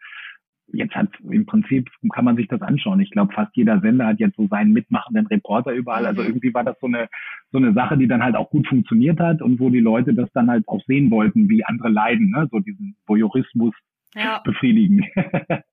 [0.72, 3.00] Jetzt hat im Prinzip kann man sich das anschauen.
[3.00, 6.06] Ich glaube, fast jeder Sender hat jetzt so seinen mitmachenden Reporter überall.
[6.06, 6.28] Also mhm.
[6.28, 7.08] irgendwie war das so eine
[7.52, 10.30] so eine Sache, die dann halt auch gut funktioniert hat und wo die Leute das
[10.32, 12.48] dann halt auch sehen wollten, wie andere leiden, ne?
[12.50, 13.74] So diesen Voyeurismus
[14.14, 14.40] ja.
[14.44, 15.06] befriedigen.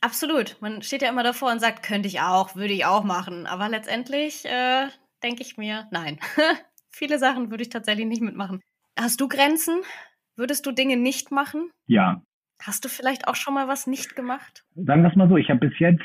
[0.00, 0.56] Absolut.
[0.60, 3.46] Man steht ja immer davor und sagt, könnte ich auch, würde ich auch machen.
[3.46, 4.88] Aber letztendlich äh,
[5.22, 6.18] denke ich mir, nein.
[6.90, 8.60] Viele Sachen würde ich tatsächlich nicht mitmachen.
[8.98, 9.80] Hast du Grenzen?
[10.36, 11.70] Würdest du Dinge nicht machen?
[11.86, 12.22] Ja.
[12.64, 14.64] Hast du vielleicht auch schon mal was nicht gemacht?
[14.74, 16.02] Sagen wir es mal so, ich habe bis jetzt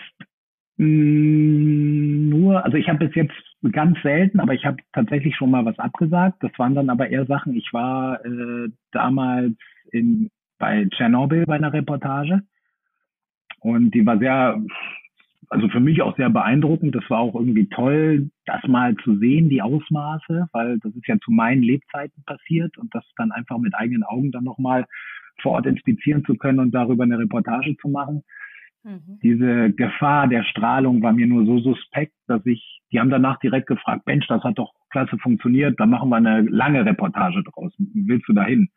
[0.77, 3.35] mh, mm, nur, also ich habe bis jetzt
[3.71, 6.41] ganz selten, aber ich habe tatsächlich schon mal was abgesagt.
[6.41, 7.55] Das waren dann aber eher Sachen.
[7.55, 9.53] Ich war äh, damals
[9.91, 12.41] in, bei Tschernobyl bei einer Reportage
[13.59, 14.61] und die war sehr,
[15.49, 16.95] also für mich auch sehr beeindruckend.
[16.95, 21.17] Das war auch irgendwie toll, das mal zu sehen, die Ausmaße, weil das ist ja
[21.19, 24.85] zu meinen Lebzeiten passiert und das dann einfach mit eigenen Augen dann nochmal
[25.41, 28.23] vor Ort inspizieren zu können und darüber eine Reportage zu machen.
[28.83, 29.19] Mhm.
[29.21, 33.67] Diese Gefahr der Strahlung war mir nur so suspekt, dass ich, die haben danach direkt
[33.67, 37.73] gefragt, Mensch, das hat doch klasse funktioniert, dann machen wir eine lange Reportage draus.
[37.77, 38.69] Willst du da hin?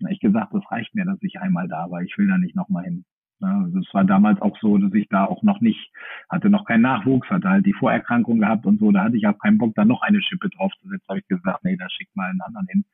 [0.00, 2.02] Da ich gesagt, das reicht mir, dass ich einmal da war.
[2.02, 3.04] Ich will da nicht nochmal hin.
[3.40, 5.92] Ja, es war damals auch so, dass ich da auch noch nicht,
[6.28, 9.38] hatte noch keinen Nachwuchs, hatte halt die Vorerkrankung gehabt und so, da hatte ich auch
[9.38, 11.04] keinen Bock, da noch eine Schippe draufzusetzen.
[11.06, 12.84] Da habe ich gesagt, nee, da schick mal einen anderen hin.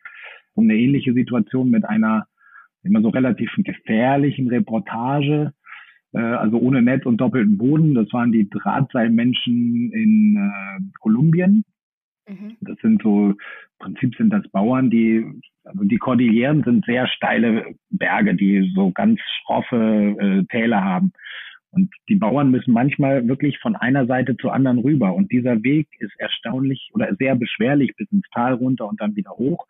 [0.53, 2.27] Und eine ähnliche Situation mit einer
[2.85, 5.53] immer so relativ gefährlichen Reportage,
[6.13, 7.95] äh, also ohne Netz und doppelten Boden.
[7.95, 11.65] Das waren die Drahtseilmenschen in äh, Kolumbien.
[12.29, 12.57] Mhm.
[12.61, 13.37] Das sind so, im
[13.79, 15.25] Prinzip sind das Bauern, die,
[15.65, 21.13] also die Kordilleren sind sehr steile Berge, die so ganz schroffe äh, Täler haben.
[21.71, 25.13] Und die Bauern müssen manchmal wirklich von einer Seite zur anderen rüber.
[25.15, 29.33] Und dieser Weg ist erstaunlich oder sehr beschwerlich bis ins Tal runter und dann wieder
[29.33, 29.67] hoch.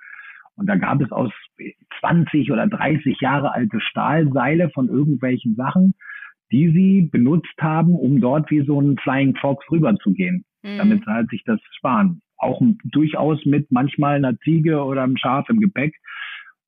[0.57, 1.33] Und da gab es aus
[2.01, 5.95] 20 oder 30 Jahre alte Stahlseile von irgendwelchen Sachen,
[6.53, 10.79] die sie benutzt haben, um dort wie so ein Flying Fox rüberzugehen, mhm.
[10.79, 15.49] damit sie halt sich das sparen auch durchaus mit manchmal einer Ziege oder einem Schaf
[15.49, 15.97] im Gepäck.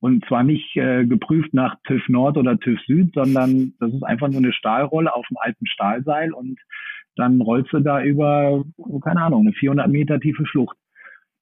[0.00, 4.28] Und zwar nicht äh, geprüft nach TÜV Nord oder TÜV Süd, sondern das ist einfach
[4.28, 6.58] nur eine Stahlrolle auf dem alten Stahlseil und
[7.16, 8.62] dann rollst du da über,
[9.02, 10.76] keine Ahnung, eine 400 Meter tiefe Schlucht.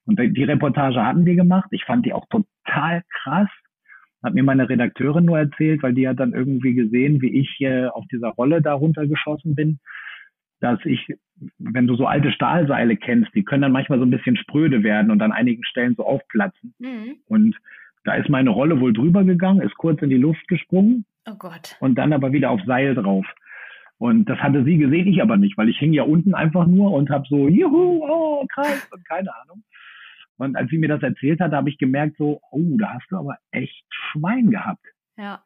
[0.06, 1.68] Und die Reportage hatten wir gemacht.
[1.70, 3.48] Ich fand die auch total krass.
[4.22, 7.86] Hat mir meine Redakteurin nur erzählt, weil die hat dann irgendwie gesehen, wie ich äh,
[7.86, 9.80] auf dieser Rolle da runtergeschossen bin
[10.64, 11.06] dass ich,
[11.58, 15.10] wenn du so alte Stahlseile kennst, die können dann manchmal so ein bisschen spröde werden
[15.10, 16.74] und an einigen Stellen so aufplatzen.
[16.78, 17.16] Mhm.
[17.26, 17.56] Und
[18.04, 21.04] da ist meine Rolle wohl drüber gegangen, ist kurz in die Luft gesprungen.
[21.28, 21.76] Oh Gott.
[21.80, 23.26] Und dann aber wieder auf Seil drauf.
[23.98, 26.92] Und das hatte sie gesehen, ich aber nicht, weil ich hing ja unten einfach nur
[26.92, 29.62] und habe so, juhu, oh, krass, und keine Ahnung.
[30.36, 33.16] Und als sie mir das erzählt hat, habe ich gemerkt so, oh, da hast du
[33.16, 34.84] aber echt Schwein gehabt.
[35.16, 35.42] Ja.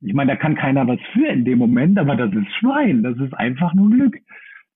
[0.00, 3.16] Ich meine, da kann keiner was für in dem Moment, aber das ist Schwein, das
[3.18, 4.16] ist einfach nur Glück.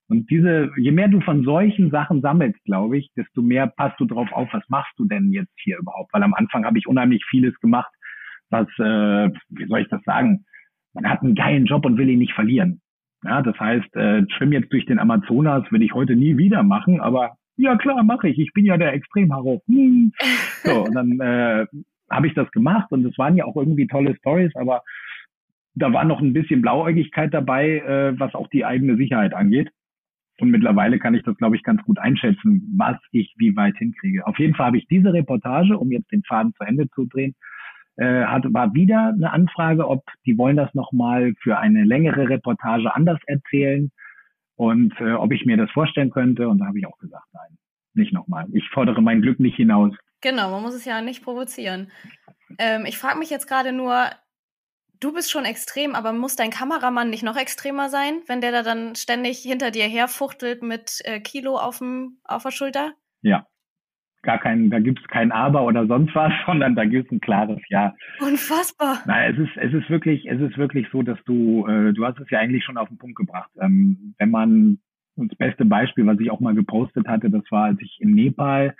[0.09, 4.07] Und diese, je mehr du von solchen Sachen sammelst, glaube ich, desto mehr passt du
[4.07, 6.13] drauf auf, was machst du denn jetzt hier überhaupt?
[6.13, 7.93] Weil am Anfang habe ich unheimlich vieles gemacht,
[8.49, 10.45] was, äh, wie soll ich das sagen?
[10.95, 12.81] Man hat einen geilen Job und will ihn nicht verlieren.
[13.23, 17.01] Ja, das heißt, äh, Schwimm jetzt durch den Amazonas will ich heute nie wieder machen,
[17.01, 18.39] aber ja klar, mache ich.
[18.39, 19.63] Ich bin ja der Extremharro.
[19.67, 20.13] Hm.
[20.65, 21.67] So, und dann äh,
[22.11, 24.83] habe ich das gemacht und es waren ja auch irgendwie tolle Stories, aber
[25.75, 29.71] da war noch ein bisschen Blauäugigkeit dabei, äh, was auch die eigene Sicherheit angeht.
[30.41, 34.27] Und mittlerweile kann ich das, glaube ich, ganz gut einschätzen, was ich wie weit hinkriege.
[34.27, 37.35] Auf jeden Fall habe ich diese Reportage, um jetzt den Faden zu Ende zu drehen,
[37.97, 42.95] äh, hat, war wieder eine Anfrage, ob die wollen das nochmal für eine längere Reportage
[42.95, 43.91] anders erzählen
[44.61, 46.47] und äh, ob ich mir das vorstellen könnte.
[46.47, 47.57] Und da habe ich auch gesagt, nein,
[47.95, 48.47] nicht nochmal.
[48.53, 49.95] Ich fordere mein Glück nicht hinaus.
[50.21, 51.91] Genau, man muss es ja nicht provozieren.
[52.59, 54.11] Ähm, ich frage mich jetzt gerade nur,
[55.01, 58.63] du bist schon extrem, aber muss dein Kameramann nicht noch extremer sein, wenn der da
[58.63, 62.93] dann ständig hinter dir herfuchtelt mit äh, Kilo aufm, auf der Schulter?
[63.23, 63.47] Ja.
[64.23, 67.95] Gar kein, da gibt's kein Aber oder sonst was, sondern da gibt's ein klares Ja.
[68.21, 68.99] Unfassbar.
[69.07, 72.21] Nein, es ist, es ist wirklich, es ist wirklich so, dass du, äh, du hast
[72.21, 73.51] es ja eigentlich schon auf den Punkt gebracht.
[73.61, 74.79] Ähm, wenn man,
[75.17, 78.75] das beste Beispiel, was ich auch mal gepostet hatte, das war, als ich in Nepal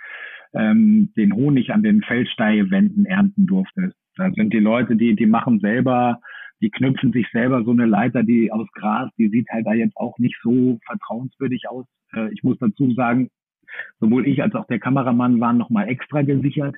[0.53, 3.93] ähm, den Honig an den Feldsteigewänden ernten durfte.
[4.15, 6.19] Da sind die Leute, die, die machen selber,
[6.61, 9.97] die knüpfen sich selber so eine Leiter, die aus Gras, die sieht halt da jetzt
[9.97, 11.85] auch nicht so vertrauenswürdig aus.
[12.13, 13.29] Äh, ich muss dazu sagen,
[13.99, 16.75] sowohl ich als auch der Kameramann waren nochmal extra gesichert.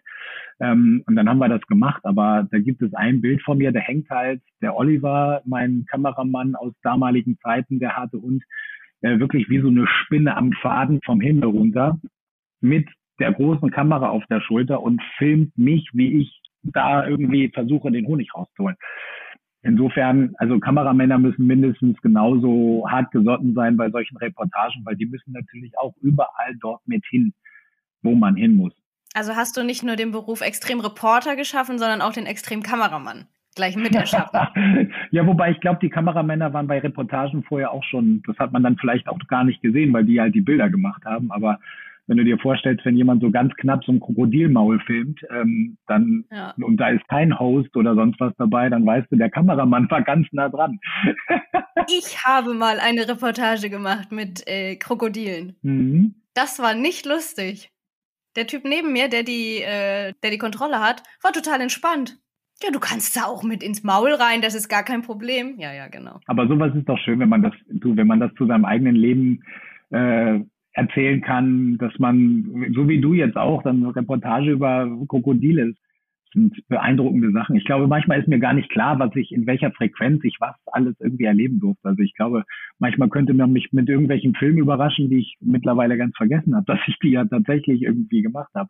[0.60, 2.02] Ähm, und dann haben wir das gemacht.
[2.04, 6.56] Aber da gibt es ein Bild von mir, da hängt halt der Oliver, mein Kameramann
[6.56, 8.44] aus damaligen Zeiten, der harte Hund,
[9.02, 12.00] äh, wirklich wie so eine Spinne am Faden vom Himmel runter
[12.62, 12.88] mit
[13.20, 18.08] der großen Kamera auf der Schulter und filmt mich, wie ich da irgendwie versuche, den
[18.08, 18.78] Honig rauszuholen.
[19.64, 25.32] Insofern, also Kameramänner müssen mindestens genauso hart gesotten sein bei solchen Reportagen, weil die müssen
[25.32, 27.34] natürlich auch überall dort mit hin,
[28.02, 28.74] wo man hin muss.
[29.14, 33.96] Also hast du nicht nur den Beruf Extremreporter geschaffen, sondern auch den Extremkameramann gleich mit
[33.96, 34.40] erschaffen.
[35.12, 38.64] ja, wobei ich glaube, die Kameramänner waren bei Reportagen vorher auch schon, das hat man
[38.64, 41.60] dann vielleicht auch gar nicht gesehen, weil die halt die Bilder gemacht haben, aber
[42.08, 46.26] wenn du dir vorstellst, wenn jemand so ganz knapp so ein Krokodilmaul filmt, ähm, dann
[46.32, 46.54] ja.
[46.58, 50.02] und da ist kein Host oder sonst was dabei, dann weißt du, der Kameramann war
[50.02, 50.80] ganz nah dran.
[51.88, 55.56] ich habe mal eine Reportage gemacht mit äh, Krokodilen.
[55.62, 56.16] Mhm.
[56.34, 57.72] Das war nicht lustig.
[58.36, 62.18] Der Typ neben mir, der die, äh, der die Kontrolle hat, war total entspannt.
[62.62, 65.60] Ja, du kannst da auch mit ins Maul rein, das ist gar kein Problem.
[65.60, 66.20] Ja, ja, genau.
[66.28, 68.96] Aber sowas ist doch schön, wenn man das, du, wenn man das zu seinem eigenen
[68.96, 69.44] Leben
[69.92, 70.40] äh,
[70.74, 75.74] erzählen kann, dass man, so wie du jetzt auch, dann eine Reportage über Krokodile
[76.34, 77.56] sind beeindruckende Sachen.
[77.56, 80.56] Ich glaube, manchmal ist mir gar nicht klar, was ich, in welcher Frequenz ich was
[80.66, 81.88] alles irgendwie erleben durfte.
[81.88, 82.44] Also ich glaube,
[82.80, 86.80] manchmal könnte man mich mit irgendwelchen Filmen überraschen, die ich mittlerweile ganz vergessen habe, dass
[86.88, 88.70] ich die ja tatsächlich irgendwie gemacht habe.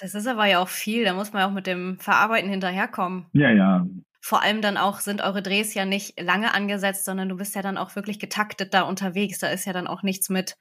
[0.00, 3.26] Das ist aber ja auch viel, da muss man ja auch mit dem Verarbeiten hinterherkommen.
[3.32, 3.86] Ja, ja.
[4.20, 7.62] Vor allem dann auch sind eure Drehs ja nicht lange angesetzt, sondern du bist ja
[7.62, 9.38] dann auch wirklich getaktet da unterwegs.
[9.38, 10.56] Da ist ja dann auch nichts mit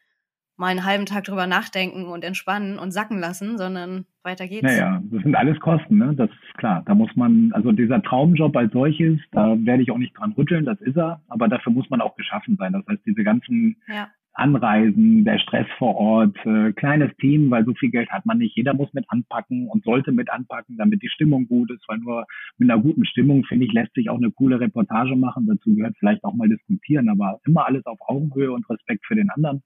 [0.58, 4.64] mal einen halben Tag drüber nachdenken und entspannen und sacken lassen, sondern weiter geht's.
[4.64, 6.14] Naja, das sind alles Kosten, ne?
[6.16, 6.84] Das ist klar.
[6.86, 10.66] Da muss man, also dieser Traumjob als solches, da werde ich auch nicht dran rütteln,
[10.66, 12.74] das ist er, aber dafür muss man auch geschaffen sein.
[12.74, 14.10] Das heißt, diese ganzen ja.
[14.34, 18.56] Anreisen, der Stress vor Ort, äh, kleines Team, weil so viel Geld hat man nicht.
[18.56, 22.26] Jeder muss mit anpacken und sollte mit anpacken, damit die Stimmung gut ist, weil nur
[22.58, 25.48] mit einer guten Stimmung, finde ich, lässt sich auch eine coole Reportage machen.
[25.48, 29.30] Dazu gehört vielleicht auch mal diskutieren, aber immer alles auf Augenhöhe und Respekt für den
[29.30, 29.64] anderen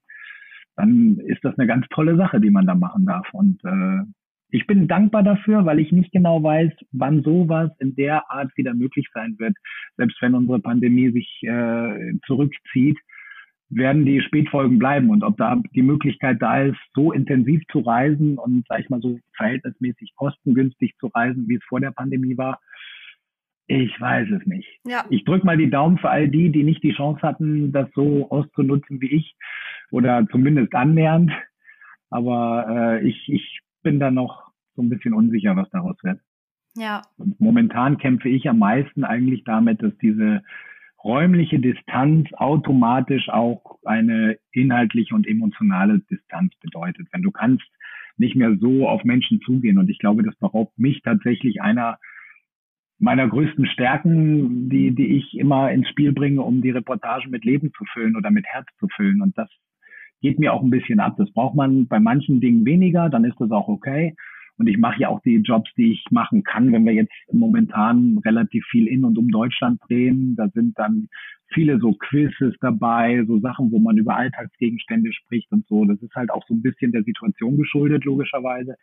[0.76, 3.26] dann ist das eine ganz tolle Sache, die man da machen darf.
[3.32, 4.04] Und äh,
[4.50, 8.74] ich bin dankbar dafür, weil ich nicht genau weiß, wann sowas in der Art wieder
[8.74, 9.56] möglich sein wird.
[9.96, 12.98] Selbst wenn unsere Pandemie sich äh, zurückzieht,
[13.70, 15.08] werden die Spätfolgen bleiben.
[15.08, 19.00] Und ob da die Möglichkeit da ist, so intensiv zu reisen und, sag ich mal,
[19.00, 22.60] so verhältnismäßig kostengünstig zu reisen, wie es vor der Pandemie war,
[23.66, 24.68] ich weiß es nicht.
[24.84, 25.06] Ja.
[25.08, 28.28] Ich drücke mal die Daumen für all die, die nicht die Chance hatten, das so
[28.30, 29.34] auszunutzen wie ich
[29.92, 31.30] oder zumindest annähernd.
[32.10, 36.20] Aber äh, ich, ich bin da noch so ein bisschen unsicher, was daraus wird.
[36.76, 37.02] Ja.
[37.18, 40.42] Und momentan kämpfe ich am meisten eigentlich damit, dass diese
[41.04, 47.08] räumliche Distanz automatisch auch eine inhaltliche und emotionale Distanz bedeutet.
[47.12, 47.64] Wenn du kannst
[48.16, 51.98] nicht mehr so auf Menschen zugehen und ich glaube, das beraubt mich tatsächlich einer
[52.98, 57.72] meiner größten Stärken, die, die ich immer ins Spiel bringe, um die Reportagen mit Leben
[57.76, 59.22] zu füllen oder mit Herz zu füllen.
[59.22, 59.50] Und das
[60.22, 61.16] geht mir auch ein bisschen ab.
[61.18, 64.14] Das braucht man bei manchen Dingen weniger, dann ist das auch okay.
[64.58, 68.18] Und ich mache ja auch die Jobs, die ich machen kann, wenn wir jetzt momentan
[68.24, 70.36] relativ viel in und um Deutschland drehen.
[70.36, 71.08] Da sind dann
[71.52, 75.84] viele so Quizzes dabei, so Sachen, wo man über Alltagsgegenstände spricht und so.
[75.84, 78.76] Das ist halt auch so ein bisschen der Situation geschuldet, logischerweise.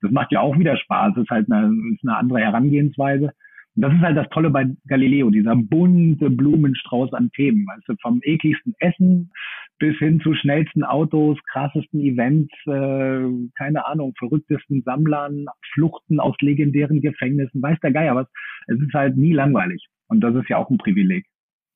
[0.00, 1.14] Das macht ja auch wieder Spaß.
[1.14, 3.32] Das ist halt eine, ist eine andere Herangehensweise.
[3.76, 7.66] Und das ist halt das Tolle bei Galileo, dieser bunte Blumenstrauß an Themen.
[7.68, 9.30] Also vom ekligsten Essen
[9.78, 17.02] bis hin zu schnellsten Autos, krassesten Events, äh, keine Ahnung, verrücktesten Sammlern, Fluchten aus legendären
[17.02, 18.26] Gefängnissen, weiß der Geier was.
[18.66, 19.86] Es ist halt nie langweilig.
[20.08, 21.26] Und das ist ja auch ein Privileg.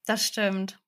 [0.06, 0.80] Das stimmt.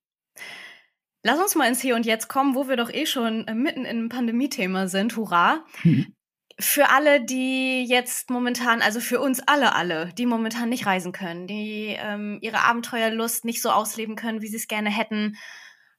[1.23, 4.09] Lass uns mal ins Hier und Jetzt kommen, wo wir doch eh schon mitten im
[4.09, 5.15] Pandemie-Thema sind.
[5.15, 5.63] Hurra!
[6.59, 11.47] für alle, die jetzt momentan, also für uns alle, alle, die momentan nicht reisen können,
[11.47, 15.37] die ähm, ihre Abenteuerlust nicht so ausleben können, wie sie es gerne hätten.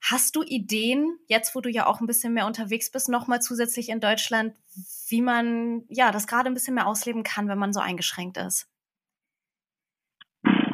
[0.00, 3.88] Hast du Ideen, jetzt wo du ja auch ein bisschen mehr unterwegs bist, nochmal zusätzlich
[3.88, 4.54] in Deutschland,
[5.08, 8.68] wie man ja das gerade ein bisschen mehr ausleben kann, wenn man so eingeschränkt ist?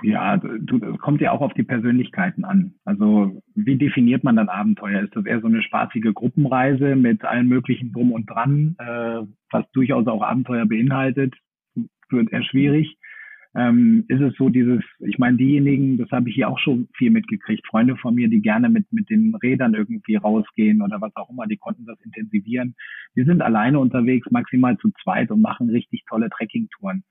[0.02, 2.74] Ja, du, kommt ja auch auf die Persönlichkeiten an.
[2.84, 5.02] Also wie definiert man dann Abenteuer?
[5.02, 9.70] Ist das eher so eine spaßige Gruppenreise mit allen möglichen Drum und Dran, äh, was
[9.72, 11.34] durchaus auch Abenteuer beinhaltet?
[12.08, 12.96] Wird eher schwierig.
[13.54, 17.10] Ähm, ist es so dieses, ich meine, diejenigen, das habe ich hier auch schon viel
[17.10, 21.30] mitgekriegt, Freunde von mir, die gerne mit, mit den Rädern irgendwie rausgehen oder was auch
[21.30, 22.76] immer, die konnten das intensivieren.
[23.16, 27.02] Die sind alleine unterwegs, maximal zu zweit und machen richtig tolle Trekkingtouren.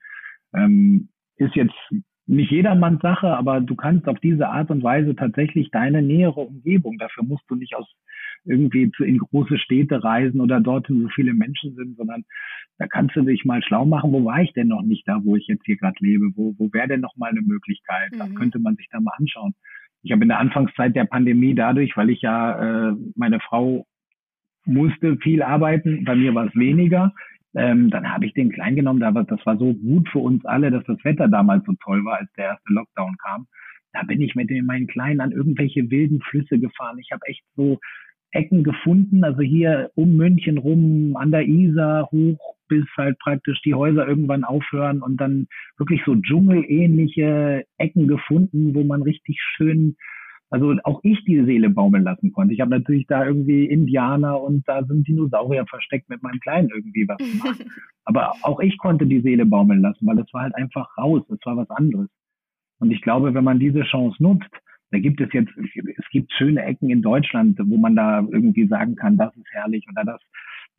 [0.54, 1.74] Ähm, ist jetzt
[2.30, 6.96] nicht jedermanns Sache, aber du kannst auf diese Art und Weise tatsächlich deine nähere Umgebung,
[6.98, 7.86] dafür musst du nicht aus
[8.44, 12.24] irgendwie zu, in große Städte reisen oder dorthin, wo viele Menschen sind, sondern
[12.78, 15.36] da kannst du dich mal schlau machen, wo war ich denn noch nicht da, wo
[15.36, 18.34] ich jetzt hier gerade lebe, wo, wo wäre denn noch mal eine Möglichkeit, mhm.
[18.36, 19.54] könnte man sich da mal anschauen.
[20.02, 23.86] Ich habe in der Anfangszeit der Pandemie dadurch, weil ich ja, äh, meine Frau
[24.64, 27.12] musste viel arbeiten, bei mir war es weniger,
[27.54, 29.00] ähm, dann habe ich den klein genommen.
[29.00, 32.04] Da war, das war so gut für uns alle, dass das Wetter damals so toll
[32.04, 33.46] war, als der erste Lockdown kam.
[33.92, 36.98] Da bin ich mit den, meinen Kleinen an irgendwelche wilden Flüsse gefahren.
[36.98, 37.78] Ich habe echt so
[38.32, 43.74] Ecken gefunden, also hier um München rum, an der Isar hoch, bis halt praktisch die
[43.74, 45.48] Häuser irgendwann aufhören und dann
[45.78, 49.96] wirklich so dschungelähnliche Ecken gefunden, wo man richtig schön
[50.50, 52.52] Also auch ich die Seele baumeln lassen konnte.
[52.52, 57.06] Ich habe natürlich da irgendwie Indianer und da sind Dinosaurier versteckt mit meinem Kleinen irgendwie
[57.06, 57.64] was gemacht.
[58.04, 61.22] Aber auch ich konnte die Seele baumeln lassen, weil es war halt einfach raus.
[61.30, 62.08] Es war was anderes.
[62.80, 64.50] Und ich glaube, wenn man diese Chance nutzt,
[64.90, 68.96] da gibt es jetzt, es gibt schöne Ecken in Deutschland, wo man da irgendwie sagen
[68.96, 70.20] kann, das ist herrlich oder das,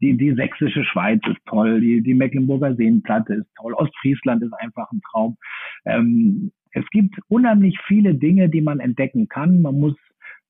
[0.02, 4.92] die, die sächsische Schweiz ist toll, die, die Mecklenburger Seenplatte ist toll, Ostfriesland ist einfach
[4.92, 5.38] ein Traum.
[5.86, 9.62] Ähm, es gibt unheimlich viele Dinge, die man entdecken kann.
[9.62, 9.96] Man muss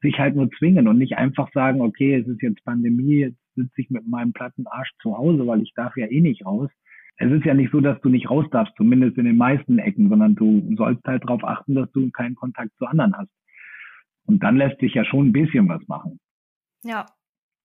[0.01, 3.81] sich halt nur zwingen und nicht einfach sagen, okay, es ist jetzt Pandemie, jetzt sitze
[3.81, 6.69] ich mit meinem platten Arsch zu Hause, weil ich darf ja eh nicht raus.
[7.17, 10.09] Es ist ja nicht so, dass du nicht raus darfst, zumindest in den meisten Ecken,
[10.09, 13.29] sondern du sollst halt darauf achten, dass du keinen Kontakt zu anderen hast.
[14.25, 16.19] Und dann lässt sich ja schon ein bisschen was machen.
[16.83, 17.05] Ja.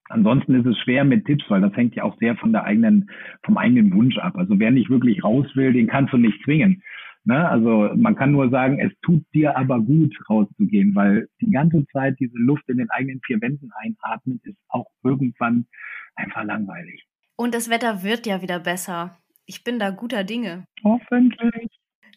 [0.09, 3.11] Ansonsten ist es schwer mit Tipps, weil das hängt ja auch sehr von der eigenen,
[3.43, 4.37] vom eigenen Wunsch ab.
[4.37, 6.83] Also wer nicht wirklich raus will, den kannst du nicht zwingen.
[7.25, 7.49] Ne?
[7.49, 12.17] Also man kann nur sagen, es tut dir aber gut, rauszugehen, weil die ganze Zeit
[12.21, 15.67] diese Luft in den eigenen vier Wänden einatmen, ist auch irgendwann
[16.15, 17.05] einfach langweilig.
[17.35, 19.19] Und das Wetter wird ja wieder besser.
[19.45, 20.67] Ich bin da guter Dinge.
[20.85, 21.69] Hoffentlich.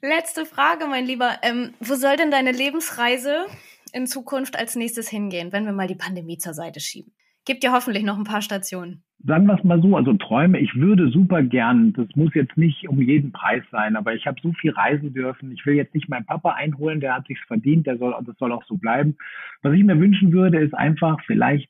[0.02, 1.38] Letzte Frage, mein Lieber.
[1.42, 3.48] Ähm, wo soll denn deine Lebensreise
[3.92, 7.12] in Zukunft als nächstes hingehen, wenn wir mal die Pandemie zur Seite schieben?
[7.50, 10.76] Gibt ja hoffentlich noch ein paar Stationen sagen wir es mal so, also Träume, ich
[10.76, 14.54] würde super gern, das muss jetzt nicht um jeden Preis sein, aber ich habe so
[14.54, 15.52] viel reisen dürfen.
[15.52, 18.52] Ich will jetzt nicht meinen Papa einholen, der hat sich's verdient, der soll, das soll
[18.52, 19.18] auch so bleiben.
[19.62, 21.70] Was ich mir wünschen würde, ist einfach vielleicht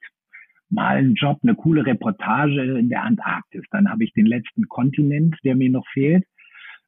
[0.69, 3.63] mal einen Job, eine coole Reportage in der Antarktis.
[3.71, 6.25] Dann habe ich den letzten Kontinent, der mir noch fehlt.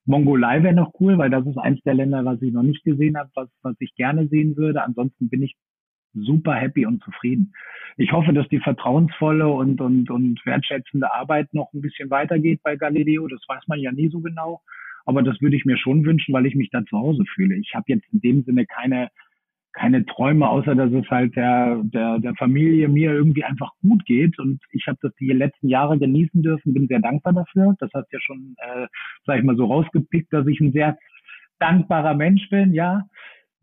[0.05, 3.17] Mongolei wäre noch cool, weil das ist eins der Länder, was ich noch nicht gesehen
[3.17, 4.83] habe, was, was ich gerne sehen würde.
[4.83, 5.55] Ansonsten bin ich
[6.13, 7.53] super happy und zufrieden.
[7.97, 12.75] Ich hoffe, dass die vertrauensvolle und, und, und wertschätzende Arbeit noch ein bisschen weitergeht bei
[12.75, 13.27] Galileo.
[13.27, 14.61] Das weiß man ja nie so genau.
[15.05, 17.55] Aber das würde ich mir schon wünschen, weil ich mich da zu Hause fühle.
[17.55, 19.09] Ich habe jetzt in dem Sinne keine,
[19.73, 24.37] keine Träume, außer dass es halt der, der, der Familie mir irgendwie einfach gut geht.
[24.39, 27.75] Und ich habe das die letzten Jahre genießen dürfen, bin sehr dankbar dafür.
[27.79, 28.87] Das hast ja schon, äh,
[29.25, 30.97] sag ich mal, so rausgepickt, dass ich ein sehr
[31.59, 33.05] dankbarer Mensch bin, ja.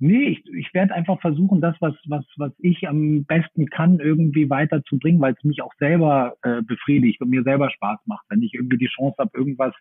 [0.00, 4.48] Nee, ich, ich werde einfach versuchen, das, was, was, was ich am besten kann, irgendwie
[4.48, 8.54] weiterzubringen, weil es mich auch selber äh, befriedigt und mir selber Spaß macht, wenn ich
[8.54, 9.74] irgendwie die Chance habe, irgendwas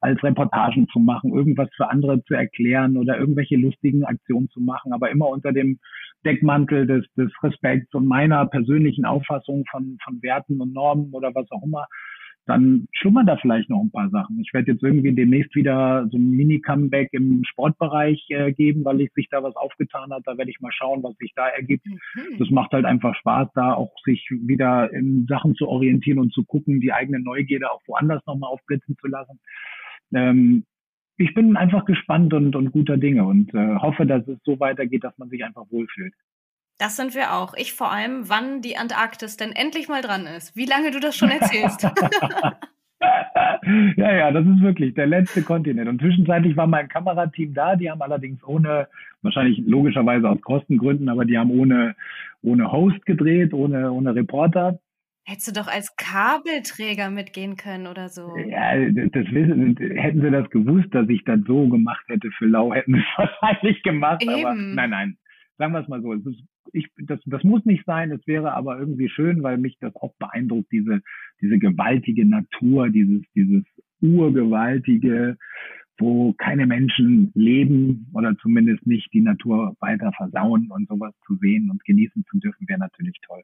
[0.00, 4.94] als Reportagen zu machen, irgendwas für andere zu erklären oder irgendwelche lustigen Aktionen zu machen,
[4.94, 5.78] aber immer unter dem
[6.24, 11.50] Deckmantel des, des Respekts und meiner persönlichen Auffassung von, von Werten und Normen oder was
[11.50, 11.86] auch immer
[12.48, 14.40] dann schlummern da vielleicht noch ein paar Sachen.
[14.40, 19.12] Ich werde jetzt irgendwie demnächst wieder so ein Mini-Comeback im Sportbereich äh, geben, weil ich
[19.12, 20.22] sich da was aufgetan hat.
[20.24, 21.86] Da werde ich mal schauen, was sich da ergibt.
[21.86, 22.38] Mhm.
[22.38, 26.42] Das macht halt einfach Spaß, da auch sich wieder in Sachen zu orientieren und zu
[26.42, 29.38] gucken, die eigene Neugierde auch woanders nochmal aufblitzen zu lassen.
[30.14, 30.64] Ähm,
[31.18, 35.04] ich bin einfach gespannt und, und guter Dinge und äh, hoffe, dass es so weitergeht,
[35.04, 36.14] dass man sich einfach wohlfühlt.
[36.78, 37.54] Das sind wir auch.
[37.56, 40.56] Ich vor allem, wann die Antarktis denn endlich mal dran ist.
[40.56, 41.82] Wie lange du das schon erzählst.
[43.96, 45.88] ja, ja, das ist wirklich der letzte Kontinent.
[45.88, 47.76] Und zwischenzeitlich war mein Kamerateam da.
[47.76, 48.88] Die haben allerdings ohne,
[49.22, 51.94] wahrscheinlich logischerweise aus Kostengründen, aber die haben ohne,
[52.42, 54.78] ohne Host gedreht, ohne, ohne Reporter.
[55.24, 58.34] Hättest du doch als Kabelträger mitgehen können oder so.
[58.36, 62.72] Ja, das wissen, hätten sie das gewusst, dass ich das so gemacht hätte für Lau,
[62.72, 64.22] hätten sie es wahrscheinlich gemacht.
[64.22, 64.46] Eben.
[64.46, 65.18] Aber nein, nein.
[65.58, 66.14] Sagen wir es mal so.
[66.14, 66.40] Es ist
[66.72, 70.14] ich, das, das muss nicht sein, es wäre aber irgendwie schön, weil mich das auch
[70.18, 71.00] beeindruckt, diese,
[71.40, 73.64] diese gewaltige Natur, dieses, dieses
[74.00, 75.36] urgewaltige,
[75.98, 81.70] wo keine Menschen leben oder zumindest nicht die Natur weiter versauen und sowas zu sehen
[81.70, 83.42] und genießen zu dürfen, wäre natürlich toll.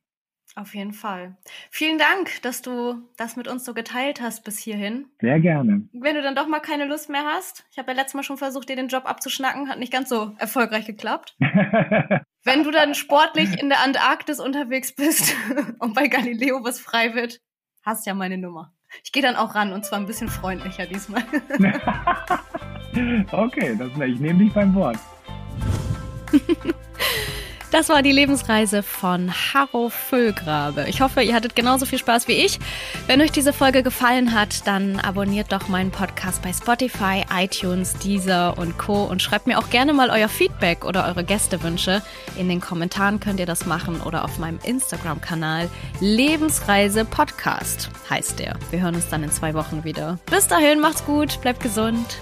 [0.56, 1.36] Auf jeden Fall.
[1.70, 5.06] Vielen Dank, dass du das mit uns so geteilt hast bis hierhin.
[5.20, 5.88] Sehr gerne.
[5.92, 8.36] Wenn du dann doch mal keine Lust mehr hast, ich habe ja letztes Mal schon
[8.36, 11.36] versucht, dir den Job abzuschnacken, hat nicht ganz so erfolgreich geklappt.
[12.44, 15.34] Wenn du dann sportlich in der Antarktis unterwegs bist
[15.80, 17.40] und bei Galileo was frei wird,
[17.82, 18.72] hast ja meine Nummer.
[19.02, 21.24] Ich gehe dann auch ran und zwar ein bisschen freundlicher diesmal.
[23.32, 24.98] okay, das, ich nehme dich beim Wort.
[27.74, 30.86] Das war die Lebensreise von Harro Füllgrabe.
[30.88, 32.60] Ich hoffe, ihr hattet genauso viel Spaß wie ich.
[33.08, 38.56] Wenn euch diese Folge gefallen hat, dann abonniert doch meinen Podcast bei Spotify, iTunes, Deezer
[38.58, 39.02] und Co.
[39.02, 42.00] und schreibt mir auch gerne mal euer Feedback oder eure Gästewünsche.
[42.38, 45.68] In den Kommentaren könnt ihr das machen oder auf meinem Instagram-Kanal
[45.98, 48.54] Lebensreise Podcast heißt der.
[48.70, 50.20] Wir hören uns dann in zwei Wochen wieder.
[50.30, 52.20] Bis dahin, macht's gut, bleibt gesund.